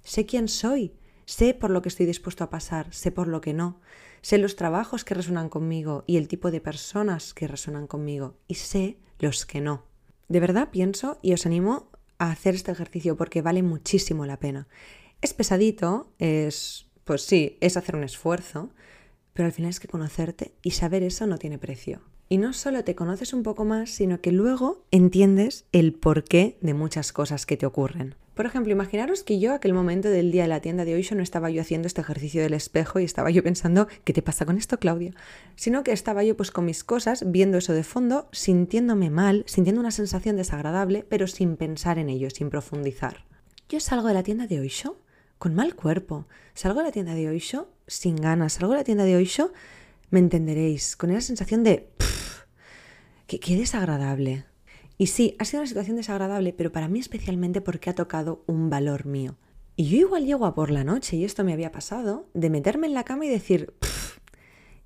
sé 0.03 0.25
quién 0.25 0.49
soy, 0.49 0.91
Sé 1.23 1.53
por 1.53 1.69
lo 1.69 1.81
que 1.81 1.87
estoy 1.87 2.05
dispuesto 2.05 2.43
a 2.43 2.49
pasar, 2.49 2.93
sé 2.93 3.09
por 3.09 3.29
lo 3.29 3.39
que 3.39 3.53
no. 3.53 3.79
Sé 4.21 4.37
los 4.37 4.57
trabajos 4.57 5.05
que 5.05 5.13
resuenan 5.13 5.47
conmigo 5.47 6.03
y 6.05 6.17
el 6.17 6.27
tipo 6.27 6.51
de 6.51 6.59
personas 6.59 7.33
que 7.33 7.47
resuenan 7.47 7.87
conmigo. 7.87 8.35
Y 8.49 8.55
sé 8.55 8.97
los 9.19 9.45
que 9.45 9.61
no. 9.61 9.85
De 10.27 10.41
verdad 10.41 10.71
pienso 10.71 11.19
y 11.21 11.31
os 11.31 11.45
animo 11.45 11.89
a 12.17 12.31
hacer 12.31 12.55
este 12.55 12.71
ejercicio 12.73 13.15
porque 13.15 13.41
vale 13.41 13.63
muchísimo 13.63 14.25
la 14.25 14.39
pena. 14.39 14.67
Es 15.21 15.33
pesadito, 15.35 16.11
es, 16.17 16.87
pues 17.03 17.21
sí, 17.21 17.57
es 17.61 17.77
hacer 17.77 17.95
un 17.95 18.03
esfuerzo, 18.03 18.71
pero 19.33 19.45
al 19.45 19.53
final 19.53 19.69
es 19.69 19.79
que 19.79 19.87
conocerte 19.87 20.53
y 20.63 20.71
saber 20.71 21.03
eso 21.03 21.27
no 21.27 21.37
tiene 21.37 21.59
precio. 21.59 22.01
Y 22.27 22.37
no 22.37 22.53
solo 22.53 22.83
te 22.83 22.95
conoces 22.95 23.33
un 23.33 23.43
poco 23.43 23.63
más, 23.65 23.89
sino 23.89 24.21
que 24.21 24.31
luego 24.31 24.85
entiendes 24.89 25.65
el 25.73 25.93
porqué 25.93 26.57
de 26.61 26.73
muchas 26.73 27.11
cosas 27.11 27.45
que 27.45 27.57
te 27.57 27.65
ocurren. 27.65 28.15
Por 28.33 28.45
ejemplo, 28.45 28.71
imaginaros 28.71 29.23
que 29.23 29.39
yo 29.39 29.53
aquel 29.53 29.73
momento 29.73 30.09
del 30.09 30.31
día 30.31 30.43
de 30.43 30.47
la 30.47 30.61
tienda 30.61 30.85
de 30.85 30.95
hoy 30.95 31.05
no 31.13 31.21
estaba 31.21 31.51
yo 31.51 31.61
haciendo 31.61 31.87
este 31.87 32.01
ejercicio 32.01 32.41
del 32.41 32.53
espejo 32.53 32.99
y 32.99 33.03
estaba 33.03 33.29
yo 33.29 33.43
pensando, 33.43 33.87
¿qué 34.05 34.13
te 34.13 34.21
pasa 34.21 34.45
con 34.45 34.57
esto, 34.57 34.79
Claudia? 34.79 35.13
Sino 35.55 35.83
que 35.83 35.91
estaba 35.91 36.23
yo 36.23 36.35
pues 36.37 36.49
con 36.49 36.65
mis 36.65 36.83
cosas, 36.83 37.29
viendo 37.29 37.57
eso 37.57 37.73
de 37.73 37.83
fondo, 37.83 38.29
sintiéndome 38.31 39.09
mal, 39.09 39.43
sintiendo 39.45 39.81
una 39.81 39.91
sensación 39.91 40.37
desagradable, 40.37 41.05
pero 41.07 41.27
sin 41.27 41.57
pensar 41.57 41.99
en 41.99 42.09
ello, 42.09 42.29
sin 42.29 42.49
profundizar. 42.49 43.25
Yo 43.67 43.79
salgo 43.79 44.07
de 44.07 44.13
la 44.13 44.23
tienda 44.23 44.47
de 44.47 44.61
Oisho 44.61 44.97
con 45.41 45.55
mal 45.55 45.73
cuerpo, 45.73 46.27
salgo 46.53 46.81
de 46.81 46.85
la 46.85 46.91
tienda 46.91 47.15
de 47.15 47.27
Oisho 47.27 47.67
sin 47.87 48.15
ganas, 48.15 48.53
salgo 48.53 48.73
de 48.73 48.77
la 48.77 48.83
tienda 48.83 49.05
de 49.05 49.15
Oisho, 49.15 49.51
me 50.11 50.19
entenderéis, 50.19 50.95
con 50.95 51.09
esa 51.09 51.21
sensación 51.21 51.63
de 51.63 51.89
Qué, 53.25 53.57
desagradable. 53.57 54.45
Y 54.99 55.07
sí, 55.07 55.35
ha 55.39 55.45
sido 55.45 55.61
una 55.61 55.67
situación 55.67 55.95
desagradable, 55.95 56.53
pero 56.53 56.71
para 56.71 56.87
mí 56.87 56.99
especialmente 56.99 57.59
porque 57.59 57.89
ha 57.89 57.95
tocado 57.95 58.43
un 58.45 58.69
valor 58.69 59.07
mío. 59.07 59.35
Y 59.75 59.85
yo 59.85 59.97
igual 59.97 60.27
llego 60.27 60.45
a 60.45 60.53
por 60.53 60.69
la 60.69 60.83
noche, 60.83 61.17
y 61.17 61.25
esto 61.25 61.43
me 61.43 61.53
había 61.53 61.71
pasado, 61.71 62.29
de 62.35 62.51
meterme 62.51 62.85
en 62.85 62.93
la 62.93 63.03
cama 63.03 63.25
y 63.25 63.29
decir, 63.29 63.73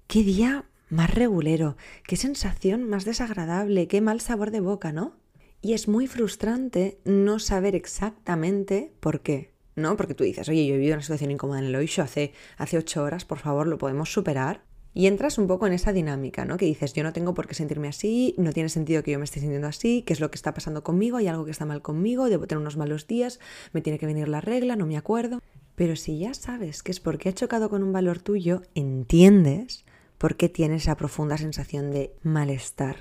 qué 0.07 0.23
día 0.23 0.69
más 0.87 1.13
regulero, 1.13 1.75
qué 2.07 2.15
sensación 2.15 2.87
más 2.87 3.03
desagradable, 3.03 3.89
qué 3.89 3.99
mal 3.99 4.21
sabor 4.21 4.51
de 4.51 4.61
boca, 4.61 4.93
¿no? 4.93 5.17
Y 5.61 5.73
es 5.73 5.89
muy 5.89 6.07
frustrante 6.07 7.01
no 7.03 7.39
saber 7.39 7.75
exactamente 7.75 8.93
por 9.01 9.19
qué, 9.19 9.54
¿no? 9.75 9.97
Porque 9.97 10.13
tú 10.13 10.23
dices, 10.23 10.47
oye, 10.49 10.65
yo 10.65 10.75
he 10.75 10.77
vivido 10.77 10.95
una 10.95 11.01
situación 11.01 11.31
incómoda 11.31 11.59
en 11.59 11.65
el 11.65 11.75
Oisho 11.75 12.01
hace, 12.01 12.33
hace 12.57 12.77
ocho 12.77 13.03
horas, 13.03 13.25
por 13.25 13.39
favor, 13.39 13.67
¿lo 13.67 13.77
podemos 13.77 14.11
superar? 14.11 14.63
Y 14.93 15.07
entras 15.07 15.37
un 15.37 15.47
poco 15.47 15.67
en 15.67 15.73
esa 15.73 15.91
dinámica, 15.91 16.45
¿no? 16.45 16.55
Que 16.55 16.65
dices, 16.65 16.93
yo 16.93 17.03
no 17.03 17.11
tengo 17.11 17.33
por 17.33 17.47
qué 17.47 17.53
sentirme 17.53 17.89
así, 17.89 18.33
no 18.37 18.53
tiene 18.53 18.69
sentido 18.69 19.03
que 19.03 19.11
yo 19.11 19.19
me 19.19 19.25
esté 19.25 19.41
sintiendo 19.41 19.67
así, 19.67 20.03
qué 20.03 20.13
es 20.13 20.21
lo 20.21 20.31
que 20.31 20.35
está 20.35 20.53
pasando 20.53 20.83
conmigo, 20.83 21.17
hay 21.17 21.27
algo 21.27 21.43
que 21.43 21.51
está 21.51 21.65
mal 21.65 21.81
conmigo, 21.81 22.29
debo 22.29 22.47
tener 22.47 22.61
unos 22.61 22.77
malos 22.77 23.05
días, 23.05 23.41
me 23.73 23.81
tiene 23.81 23.99
que 23.99 24.05
venir 24.05 24.29
la 24.29 24.39
regla, 24.39 24.77
no 24.77 24.85
me 24.85 24.95
acuerdo. 24.95 25.41
Pero 25.75 25.97
si 25.97 26.17
ya 26.19 26.33
sabes 26.33 26.81
que 26.81 26.91
es 26.91 27.01
porque 27.01 27.27
ha 27.27 27.33
chocado 27.33 27.69
con 27.69 27.83
un 27.83 27.91
valor 27.91 28.21
tuyo, 28.21 28.61
entiendes 28.73 29.83
por 30.17 30.37
qué 30.37 30.47
tienes 30.47 30.83
esa 30.83 30.95
profunda 30.95 31.37
sensación 31.37 31.91
de 31.91 32.15
malestar. 32.23 32.95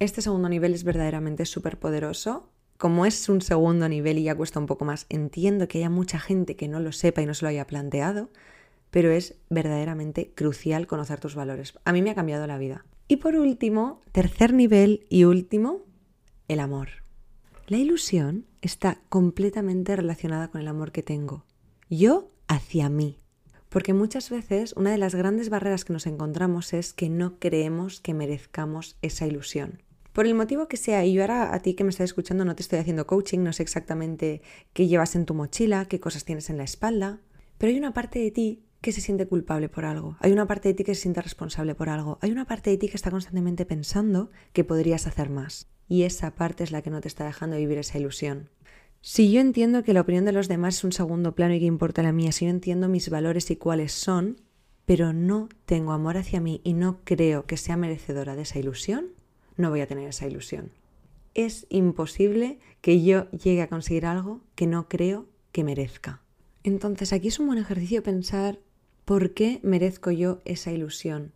Este 0.00 0.22
segundo 0.22 0.48
nivel 0.48 0.74
es 0.74 0.82
verdaderamente 0.82 1.46
súper 1.46 1.78
poderoso. 1.78 2.50
Como 2.78 3.06
es 3.06 3.28
un 3.28 3.40
segundo 3.40 3.88
nivel 3.88 4.18
y 4.18 4.22
ya 4.22 4.36
cuesta 4.36 4.60
un 4.60 4.66
poco 4.66 4.84
más, 4.84 5.06
entiendo 5.08 5.66
que 5.66 5.78
haya 5.78 5.90
mucha 5.90 6.20
gente 6.20 6.54
que 6.54 6.68
no 6.68 6.78
lo 6.78 6.92
sepa 6.92 7.20
y 7.20 7.26
no 7.26 7.34
se 7.34 7.44
lo 7.44 7.48
haya 7.48 7.66
planteado, 7.66 8.30
pero 8.90 9.10
es 9.10 9.34
verdaderamente 9.50 10.30
crucial 10.32 10.86
conocer 10.86 11.18
tus 11.18 11.34
valores. 11.34 11.76
A 11.84 11.92
mí 11.92 12.02
me 12.02 12.10
ha 12.10 12.14
cambiado 12.14 12.46
la 12.46 12.56
vida. 12.56 12.86
Y 13.08 13.16
por 13.16 13.34
último, 13.34 14.00
tercer 14.12 14.54
nivel 14.54 15.06
y 15.08 15.24
último, 15.24 15.86
el 16.46 16.60
amor. 16.60 16.88
La 17.66 17.78
ilusión 17.78 18.46
está 18.62 19.00
completamente 19.08 19.96
relacionada 19.96 20.46
con 20.46 20.60
el 20.60 20.68
amor 20.68 20.92
que 20.92 21.02
tengo. 21.02 21.44
Yo 21.90 22.30
hacia 22.46 22.88
mí. 22.88 23.18
Porque 23.70 23.92
muchas 23.92 24.30
veces 24.30 24.72
una 24.74 24.92
de 24.92 24.98
las 24.98 25.16
grandes 25.16 25.50
barreras 25.50 25.84
que 25.84 25.92
nos 25.92 26.06
encontramos 26.06 26.72
es 26.72 26.92
que 26.92 27.10
no 27.10 27.40
creemos 27.40 28.00
que 28.00 28.14
merezcamos 28.14 28.96
esa 29.02 29.26
ilusión. 29.26 29.82
Por 30.18 30.26
el 30.26 30.34
motivo 30.34 30.66
que 30.66 30.76
sea, 30.76 31.04
y 31.04 31.12
yo 31.12 31.22
ahora 31.22 31.54
a 31.54 31.62
ti 31.62 31.74
que 31.74 31.84
me 31.84 31.90
estás 31.90 32.06
escuchando 32.06 32.44
no 32.44 32.56
te 32.56 32.62
estoy 32.62 32.80
haciendo 32.80 33.06
coaching, 33.06 33.38
no 33.38 33.52
sé 33.52 33.62
exactamente 33.62 34.42
qué 34.72 34.88
llevas 34.88 35.14
en 35.14 35.26
tu 35.26 35.32
mochila, 35.32 35.84
qué 35.84 36.00
cosas 36.00 36.24
tienes 36.24 36.50
en 36.50 36.56
la 36.56 36.64
espalda, 36.64 37.20
pero 37.56 37.70
hay 37.70 37.78
una 37.78 37.94
parte 37.94 38.18
de 38.18 38.32
ti 38.32 38.64
que 38.80 38.90
se 38.90 39.00
siente 39.00 39.28
culpable 39.28 39.68
por 39.68 39.84
algo, 39.84 40.16
hay 40.18 40.32
una 40.32 40.48
parte 40.48 40.70
de 40.70 40.74
ti 40.74 40.82
que 40.82 40.96
se 40.96 41.02
siente 41.02 41.22
responsable 41.22 41.76
por 41.76 41.88
algo, 41.88 42.18
hay 42.20 42.32
una 42.32 42.46
parte 42.46 42.70
de 42.70 42.78
ti 42.78 42.88
que 42.88 42.96
está 42.96 43.12
constantemente 43.12 43.64
pensando 43.64 44.32
que 44.52 44.64
podrías 44.64 45.06
hacer 45.06 45.30
más. 45.30 45.68
Y 45.86 46.02
esa 46.02 46.34
parte 46.34 46.64
es 46.64 46.72
la 46.72 46.82
que 46.82 46.90
no 46.90 47.00
te 47.00 47.06
está 47.06 47.24
dejando 47.24 47.56
vivir 47.56 47.78
esa 47.78 47.98
ilusión. 47.98 48.50
Si 49.00 49.30
yo 49.30 49.40
entiendo 49.40 49.84
que 49.84 49.92
la 49.92 50.00
opinión 50.00 50.24
de 50.24 50.32
los 50.32 50.48
demás 50.48 50.78
es 50.78 50.82
un 50.82 50.90
segundo 50.90 51.36
plano 51.36 51.54
y 51.54 51.60
que 51.60 51.66
importa 51.66 52.02
la 52.02 52.10
mía, 52.10 52.32
si 52.32 52.44
yo 52.44 52.50
entiendo 52.50 52.88
mis 52.88 53.08
valores 53.08 53.52
y 53.52 53.56
cuáles 53.56 53.92
son, 53.92 54.40
pero 54.84 55.12
no 55.12 55.48
tengo 55.64 55.92
amor 55.92 56.16
hacia 56.16 56.40
mí 56.40 56.60
y 56.64 56.72
no 56.72 57.02
creo 57.04 57.46
que 57.46 57.56
sea 57.56 57.76
merecedora 57.76 58.34
de 58.34 58.42
esa 58.42 58.58
ilusión, 58.58 59.16
no 59.58 59.68
voy 59.68 59.82
a 59.82 59.86
tener 59.86 60.08
esa 60.08 60.26
ilusión. 60.26 60.72
Es 61.34 61.66
imposible 61.68 62.58
que 62.80 63.02
yo 63.02 63.30
llegue 63.30 63.60
a 63.60 63.68
conseguir 63.68 64.06
algo 64.06 64.40
que 64.54 64.66
no 64.66 64.88
creo 64.88 65.26
que 65.52 65.64
merezca. 65.64 66.22
Entonces 66.64 67.12
aquí 67.12 67.28
es 67.28 67.38
un 67.38 67.46
buen 67.48 67.58
ejercicio 67.58 68.02
pensar 68.02 68.58
¿Por 69.08 69.32
qué 69.32 69.58
merezco 69.62 70.10
yo 70.10 70.42
esa 70.44 70.70
ilusión? 70.70 71.32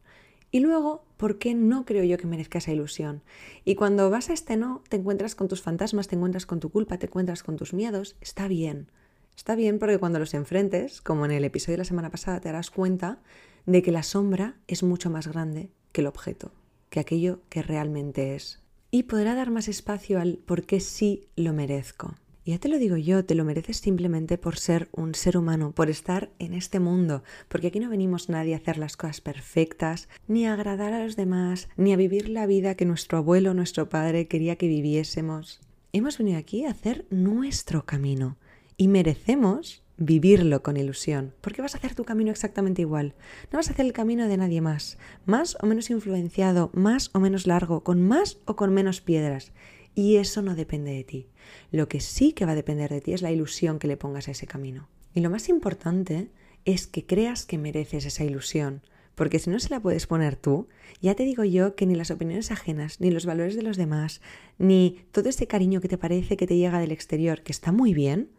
Y 0.50 0.60
luego, 0.60 1.06
¿por 1.16 1.38
qué 1.38 1.54
no 1.54 1.86
creo 1.86 2.04
yo 2.04 2.18
que 2.18 2.26
merezca 2.26 2.58
esa 2.58 2.70
ilusión? 2.70 3.22
Y 3.64 3.76
cuando 3.76 4.10
vas 4.10 4.28
a 4.28 4.34
este 4.34 4.58
no, 4.58 4.82
te 4.90 4.98
encuentras 4.98 5.34
con 5.34 5.48
tus 5.48 5.62
fantasmas, 5.62 6.06
te 6.06 6.16
encuentras 6.16 6.44
con 6.44 6.60
tu 6.60 6.68
culpa, 6.68 6.98
te 6.98 7.06
encuentras 7.06 7.42
con 7.42 7.56
tus 7.56 7.72
miedos. 7.72 8.14
Está 8.20 8.46
bien. 8.46 8.90
Está 9.34 9.54
bien 9.54 9.78
porque 9.78 9.96
cuando 9.96 10.18
los 10.18 10.34
enfrentes, 10.34 11.00
como 11.00 11.24
en 11.24 11.30
el 11.30 11.44
episodio 11.44 11.72
de 11.72 11.78
la 11.78 11.84
semana 11.86 12.10
pasada, 12.10 12.40
te 12.40 12.50
darás 12.50 12.70
cuenta 12.70 13.22
de 13.64 13.80
que 13.80 13.90
la 13.90 14.02
sombra 14.02 14.58
es 14.66 14.82
mucho 14.82 15.08
más 15.08 15.26
grande 15.26 15.70
que 15.92 16.02
el 16.02 16.08
objeto, 16.08 16.52
que 16.92 17.00
aquello 17.00 17.40
que 17.48 17.62
realmente 17.62 18.34
es. 18.34 18.60
Y 18.90 19.04
podrá 19.04 19.34
dar 19.34 19.50
más 19.50 19.66
espacio 19.66 20.20
al 20.20 20.36
por 20.36 20.64
qué 20.66 20.78
sí 20.78 21.26
lo 21.36 21.54
merezco. 21.54 22.14
Y 22.44 22.50
ya 22.50 22.58
te 22.58 22.68
lo 22.68 22.78
digo 22.78 22.98
yo, 22.98 23.24
te 23.24 23.34
lo 23.34 23.46
mereces 23.46 23.78
simplemente 23.78 24.36
por 24.36 24.58
ser 24.58 24.90
un 24.92 25.14
ser 25.14 25.38
humano, 25.38 25.72
por 25.72 25.88
estar 25.88 26.30
en 26.38 26.52
este 26.52 26.80
mundo, 26.80 27.22
porque 27.48 27.68
aquí 27.68 27.80
no 27.80 27.88
venimos 27.88 28.28
nadie 28.28 28.52
a 28.52 28.58
hacer 28.58 28.76
las 28.76 28.98
cosas 28.98 29.22
perfectas, 29.22 30.10
ni 30.28 30.44
a 30.44 30.52
agradar 30.52 30.92
a 30.92 31.02
los 31.02 31.16
demás, 31.16 31.68
ni 31.78 31.94
a 31.94 31.96
vivir 31.96 32.28
la 32.28 32.44
vida 32.46 32.74
que 32.74 32.84
nuestro 32.84 33.16
abuelo, 33.16 33.54
nuestro 33.54 33.88
padre 33.88 34.28
quería 34.28 34.56
que 34.56 34.68
viviésemos. 34.68 35.60
Hemos 35.94 36.18
venido 36.18 36.36
aquí 36.36 36.66
a 36.66 36.72
hacer 36.72 37.06
nuestro 37.08 37.86
camino 37.86 38.36
y 38.76 38.88
merecemos 38.88 39.81
vivirlo 40.04 40.62
con 40.62 40.76
ilusión, 40.76 41.34
porque 41.40 41.62
vas 41.62 41.74
a 41.74 41.78
hacer 41.78 41.94
tu 41.94 42.04
camino 42.04 42.30
exactamente 42.30 42.82
igual. 42.82 43.14
No 43.52 43.58
vas 43.58 43.68
a 43.68 43.72
hacer 43.72 43.86
el 43.86 43.92
camino 43.92 44.26
de 44.26 44.36
nadie 44.36 44.60
más, 44.60 44.98
más 45.24 45.56
o 45.60 45.66
menos 45.66 45.90
influenciado, 45.90 46.70
más 46.74 47.10
o 47.14 47.20
menos 47.20 47.46
largo, 47.46 47.84
con 47.84 48.02
más 48.02 48.38
o 48.44 48.56
con 48.56 48.74
menos 48.74 49.00
piedras. 49.00 49.52
Y 49.94 50.16
eso 50.16 50.42
no 50.42 50.54
depende 50.54 50.92
de 50.92 51.04
ti. 51.04 51.28
Lo 51.70 51.88
que 51.88 52.00
sí 52.00 52.32
que 52.32 52.46
va 52.46 52.52
a 52.52 52.56
depender 52.56 52.90
de 52.90 53.00
ti 53.00 53.12
es 53.12 53.22
la 53.22 53.30
ilusión 53.30 53.78
que 53.78 53.88
le 53.88 53.96
pongas 53.96 54.28
a 54.28 54.32
ese 54.32 54.46
camino. 54.46 54.88
Y 55.14 55.20
lo 55.20 55.30
más 55.30 55.48
importante 55.48 56.30
es 56.64 56.86
que 56.86 57.06
creas 57.06 57.44
que 57.44 57.58
mereces 57.58 58.06
esa 58.06 58.24
ilusión, 58.24 58.82
porque 59.14 59.38
si 59.38 59.50
no 59.50 59.58
se 59.58 59.68
la 59.68 59.80
puedes 59.80 60.06
poner 60.06 60.36
tú, 60.36 60.68
ya 61.00 61.14
te 61.14 61.24
digo 61.24 61.44
yo 61.44 61.74
que 61.74 61.86
ni 61.86 61.94
las 61.94 62.10
opiniones 62.10 62.50
ajenas, 62.50 63.00
ni 63.00 63.10
los 63.10 63.26
valores 63.26 63.54
de 63.54 63.62
los 63.62 63.76
demás, 63.76 64.22
ni 64.58 65.04
todo 65.12 65.28
ese 65.28 65.46
cariño 65.46 65.80
que 65.80 65.88
te 65.88 65.98
parece 65.98 66.36
que 66.36 66.46
te 66.46 66.56
llega 66.56 66.80
del 66.80 66.92
exterior, 66.92 67.42
que 67.42 67.52
está 67.52 67.72
muy 67.72 67.92
bien, 67.92 68.30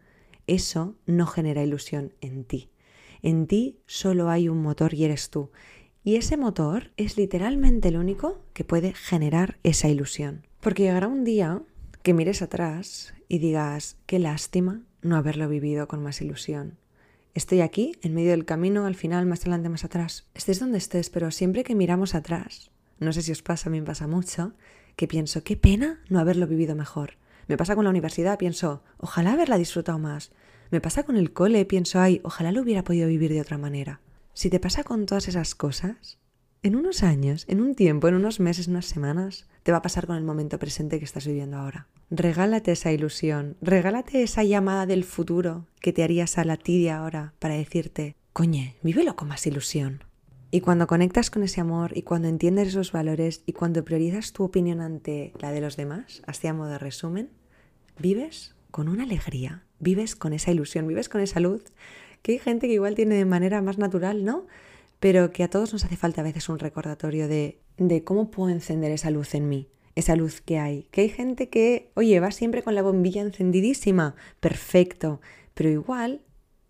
eso 0.46 0.96
no 1.06 1.26
genera 1.26 1.62
ilusión 1.62 2.12
en 2.20 2.44
ti. 2.44 2.70
En 3.22 3.46
ti 3.46 3.78
solo 3.86 4.28
hay 4.28 4.48
un 4.48 4.60
motor 4.60 4.94
y 4.94 5.04
eres 5.04 5.30
tú. 5.30 5.50
Y 6.02 6.16
ese 6.16 6.36
motor 6.36 6.92
es 6.96 7.16
literalmente 7.16 7.88
el 7.88 7.96
único 7.96 8.42
que 8.52 8.64
puede 8.64 8.92
generar 8.92 9.58
esa 9.62 9.88
ilusión. 9.88 10.46
Porque 10.60 10.82
llegará 10.82 11.08
un 11.08 11.24
día 11.24 11.62
que 12.02 12.12
mires 12.12 12.42
atrás 12.42 13.14
y 13.28 13.38
digas, 13.38 13.96
qué 14.06 14.18
lástima 14.18 14.82
no 15.00 15.16
haberlo 15.16 15.48
vivido 15.48 15.88
con 15.88 16.02
más 16.02 16.20
ilusión. 16.20 16.78
Estoy 17.32 17.62
aquí, 17.62 17.96
en 18.02 18.14
medio 18.14 18.30
del 18.30 18.44
camino, 18.44 18.86
al 18.86 18.94
final, 18.94 19.26
más 19.26 19.40
adelante, 19.40 19.68
más 19.68 19.84
atrás. 19.84 20.28
Estés 20.34 20.60
donde 20.60 20.78
estés, 20.78 21.10
pero 21.10 21.30
siempre 21.30 21.64
que 21.64 21.74
miramos 21.74 22.14
atrás, 22.14 22.70
no 23.00 23.12
sé 23.12 23.22
si 23.22 23.32
os 23.32 23.42
pasa, 23.42 23.68
a 23.68 23.72
mí 23.72 23.80
me 23.80 23.86
pasa 23.86 24.06
mucho, 24.06 24.52
que 24.96 25.08
pienso, 25.08 25.42
qué 25.42 25.56
pena 25.56 26.00
no 26.08 26.20
haberlo 26.20 26.46
vivido 26.46 26.74
mejor. 26.76 27.16
Me 27.48 27.56
pasa 27.56 27.74
con 27.74 27.84
la 27.84 27.90
universidad, 27.90 28.38
pienso, 28.38 28.82
ojalá 28.98 29.32
haberla 29.32 29.58
disfrutado 29.58 29.98
más. 29.98 30.32
Me 30.70 30.80
pasa 30.80 31.02
con 31.02 31.16
el 31.16 31.32
cole, 31.32 31.64
pienso, 31.64 32.00
ay, 32.00 32.20
ojalá 32.24 32.52
lo 32.52 32.62
hubiera 32.62 32.84
podido 32.84 33.08
vivir 33.08 33.32
de 33.32 33.40
otra 33.40 33.58
manera. 33.58 34.00
Si 34.32 34.50
te 34.50 34.60
pasa 34.60 34.82
con 34.82 35.06
todas 35.06 35.28
esas 35.28 35.54
cosas, 35.54 36.18
en 36.62 36.76
unos 36.76 37.02
años, 37.02 37.44
en 37.48 37.60
un 37.60 37.74
tiempo, 37.74 38.08
en 38.08 38.14
unos 38.14 38.40
meses, 38.40 38.68
unas 38.68 38.86
semanas, 38.86 39.46
te 39.62 39.70
va 39.70 39.78
a 39.78 39.82
pasar 39.82 40.06
con 40.06 40.16
el 40.16 40.24
momento 40.24 40.58
presente 40.58 40.98
que 40.98 41.04
estás 41.04 41.26
viviendo 41.26 41.58
ahora. 41.58 41.88
Regálate 42.10 42.72
esa 42.72 42.90
ilusión, 42.90 43.56
regálate 43.60 44.22
esa 44.22 44.44
llamada 44.44 44.86
del 44.86 45.04
futuro 45.04 45.66
que 45.80 45.92
te 45.92 46.02
harías 46.02 46.38
a 46.38 46.44
la 46.44 46.56
ti 46.56 46.88
ahora 46.88 47.34
para 47.38 47.54
decirte, 47.54 48.16
coñe, 48.32 48.76
vívelo 48.82 49.14
con 49.14 49.28
más 49.28 49.46
ilusión. 49.46 50.04
Y 50.54 50.60
cuando 50.60 50.86
conectas 50.86 51.32
con 51.32 51.42
ese 51.42 51.60
amor 51.60 51.90
y 51.96 52.02
cuando 52.02 52.28
entiendes 52.28 52.68
esos 52.68 52.92
valores 52.92 53.42
y 53.44 53.54
cuando 53.54 53.84
priorizas 53.84 54.32
tu 54.32 54.44
opinión 54.44 54.80
ante 54.80 55.32
la 55.40 55.50
de 55.50 55.60
los 55.60 55.76
demás, 55.76 56.22
así 56.28 56.46
a 56.46 56.54
modo 56.54 56.68
de 56.68 56.78
resumen, 56.78 57.30
vives 57.98 58.54
con 58.70 58.88
una 58.88 59.02
alegría, 59.02 59.64
vives 59.80 60.14
con 60.14 60.32
esa 60.32 60.52
ilusión, 60.52 60.86
vives 60.86 61.08
con 61.08 61.22
esa 61.22 61.40
luz 61.40 61.64
que 62.22 62.30
hay 62.30 62.38
gente 62.38 62.68
que 62.68 62.74
igual 62.74 62.94
tiene 62.94 63.16
de 63.16 63.24
manera 63.24 63.62
más 63.62 63.78
natural, 63.78 64.24
¿no? 64.24 64.46
Pero 65.00 65.32
que 65.32 65.42
a 65.42 65.50
todos 65.50 65.72
nos 65.72 65.84
hace 65.84 65.96
falta 65.96 66.20
a 66.20 66.24
veces 66.24 66.48
un 66.48 66.60
recordatorio 66.60 67.26
de, 67.26 67.58
de 67.76 68.04
cómo 68.04 68.30
puedo 68.30 68.50
encender 68.50 68.92
esa 68.92 69.10
luz 69.10 69.34
en 69.34 69.48
mí, 69.48 69.66
esa 69.96 70.14
luz 70.14 70.40
que 70.40 70.60
hay. 70.60 70.86
Que 70.92 71.00
hay 71.00 71.08
gente 71.08 71.48
que, 71.48 71.90
oye, 71.94 72.20
va 72.20 72.30
siempre 72.30 72.62
con 72.62 72.76
la 72.76 72.82
bombilla 72.82 73.22
encendidísima, 73.22 74.14
perfecto, 74.38 75.20
pero 75.54 75.68
igual 75.68 76.20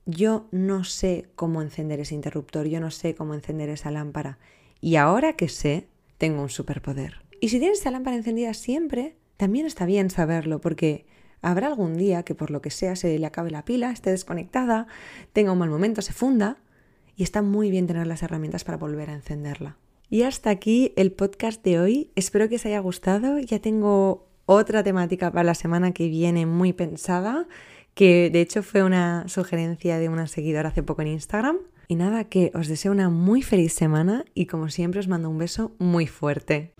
yo 0.06 0.46
no 0.50 0.84
sé 0.84 1.28
cómo 1.34 1.62
encender 1.62 2.00
ese 2.00 2.14
interruptor, 2.14 2.66
yo 2.66 2.80
no 2.80 2.90
sé 2.90 3.14
cómo 3.14 3.34
encender 3.34 3.68
esa 3.68 3.90
lámpara. 3.90 4.38
Y 4.80 4.96
ahora 4.96 5.34
que 5.34 5.48
sé, 5.48 5.88
tengo 6.18 6.42
un 6.42 6.50
superpoder. 6.50 7.22
Y 7.40 7.48
si 7.48 7.58
tienes 7.58 7.80
esa 7.80 7.90
lámpara 7.90 8.16
encendida 8.16 8.54
siempre, 8.54 9.16
también 9.36 9.66
está 9.66 9.86
bien 9.86 10.10
saberlo, 10.10 10.60
porque 10.60 11.06
habrá 11.42 11.68
algún 11.68 11.96
día 11.96 12.22
que 12.22 12.34
por 12.34 12.50
lo 12.50 12.62
que 12.62 12.70
sea 12.70 12.96
se 12.96 13.18
le 13.18 13.26
acabe 13.26 13.50
la 13.50 13.64
pila, 13.64 13.90
esté 13.90 14.10
desconectada, 14.10 14.86
tenga 15.32 15.52
un 15.52 15.58
mal 15.58 15.70
momento, 15.70 16.02
se 16.02 16.12
funda, 16.12 16.58
y 17.16 17.22
está 17.22 17.42
muy 17.42 17.70
bien 17.70 17.86
tener 17.86 18.06
las 18.06 18.22
herramientas 18.22 18.64
para 18.64 18.78
volver 18.78 19.10
a 19.10 19.14
encenderla. 19.14 19.76
Y 20.10 20.22
hasta 20.22 20.50
aquí 20.50 20.92
el 20.96 21.12
podcast 21.12 21.64
de 21.64 21.80
hoy. 21.80 22.10
Espero 22.14 22.48
que 22.48 22.56
os 22.56 22.66
haya 22.66 22.78
gustado. 22.80 23.38
Ya 23.38 23.58
tengo 23.58 24.28
otra 24.46 24.82
temática 24.82 25.30
para 25.30 25.44
la 25.44 25.54
semana 25.54 25.92
que 25.92 26.08
viene 26.08 26.46
muy 26.46 26.72
pensada, 26.72 27.48
que 27.94 28.30
de 28.30 28.40
hecho 28.40 28.62
fue 28.62 28.82
una 28.82 29.28
sugerencia 29.28 29.98
de 29.98 30.08
una 30.08 30.26
seguidora 30.26 30.68
hace 30.68 30.82
poco 30.82 31.02
en 31.02 31.08
Instagram. 31.08 31.58
Y 31.86 31.96
nada, 31.96 32.24
que 32.24 32.50
os 32.54 32.68
deseo 32.68 32.92
una 32.92 33.10
muy 33.10 33.42
feliz 33.42 33.74
semana 33.74 34.24
y 34.34 34.46
como 34.46 34.70
siempre 34.70 35.00
os 35.00 35.08
mando 35.08 35.28
un 35.28 35.38
beso 35.38 35.72
muy 35.78 36.06
fuerte. 36.06 36.72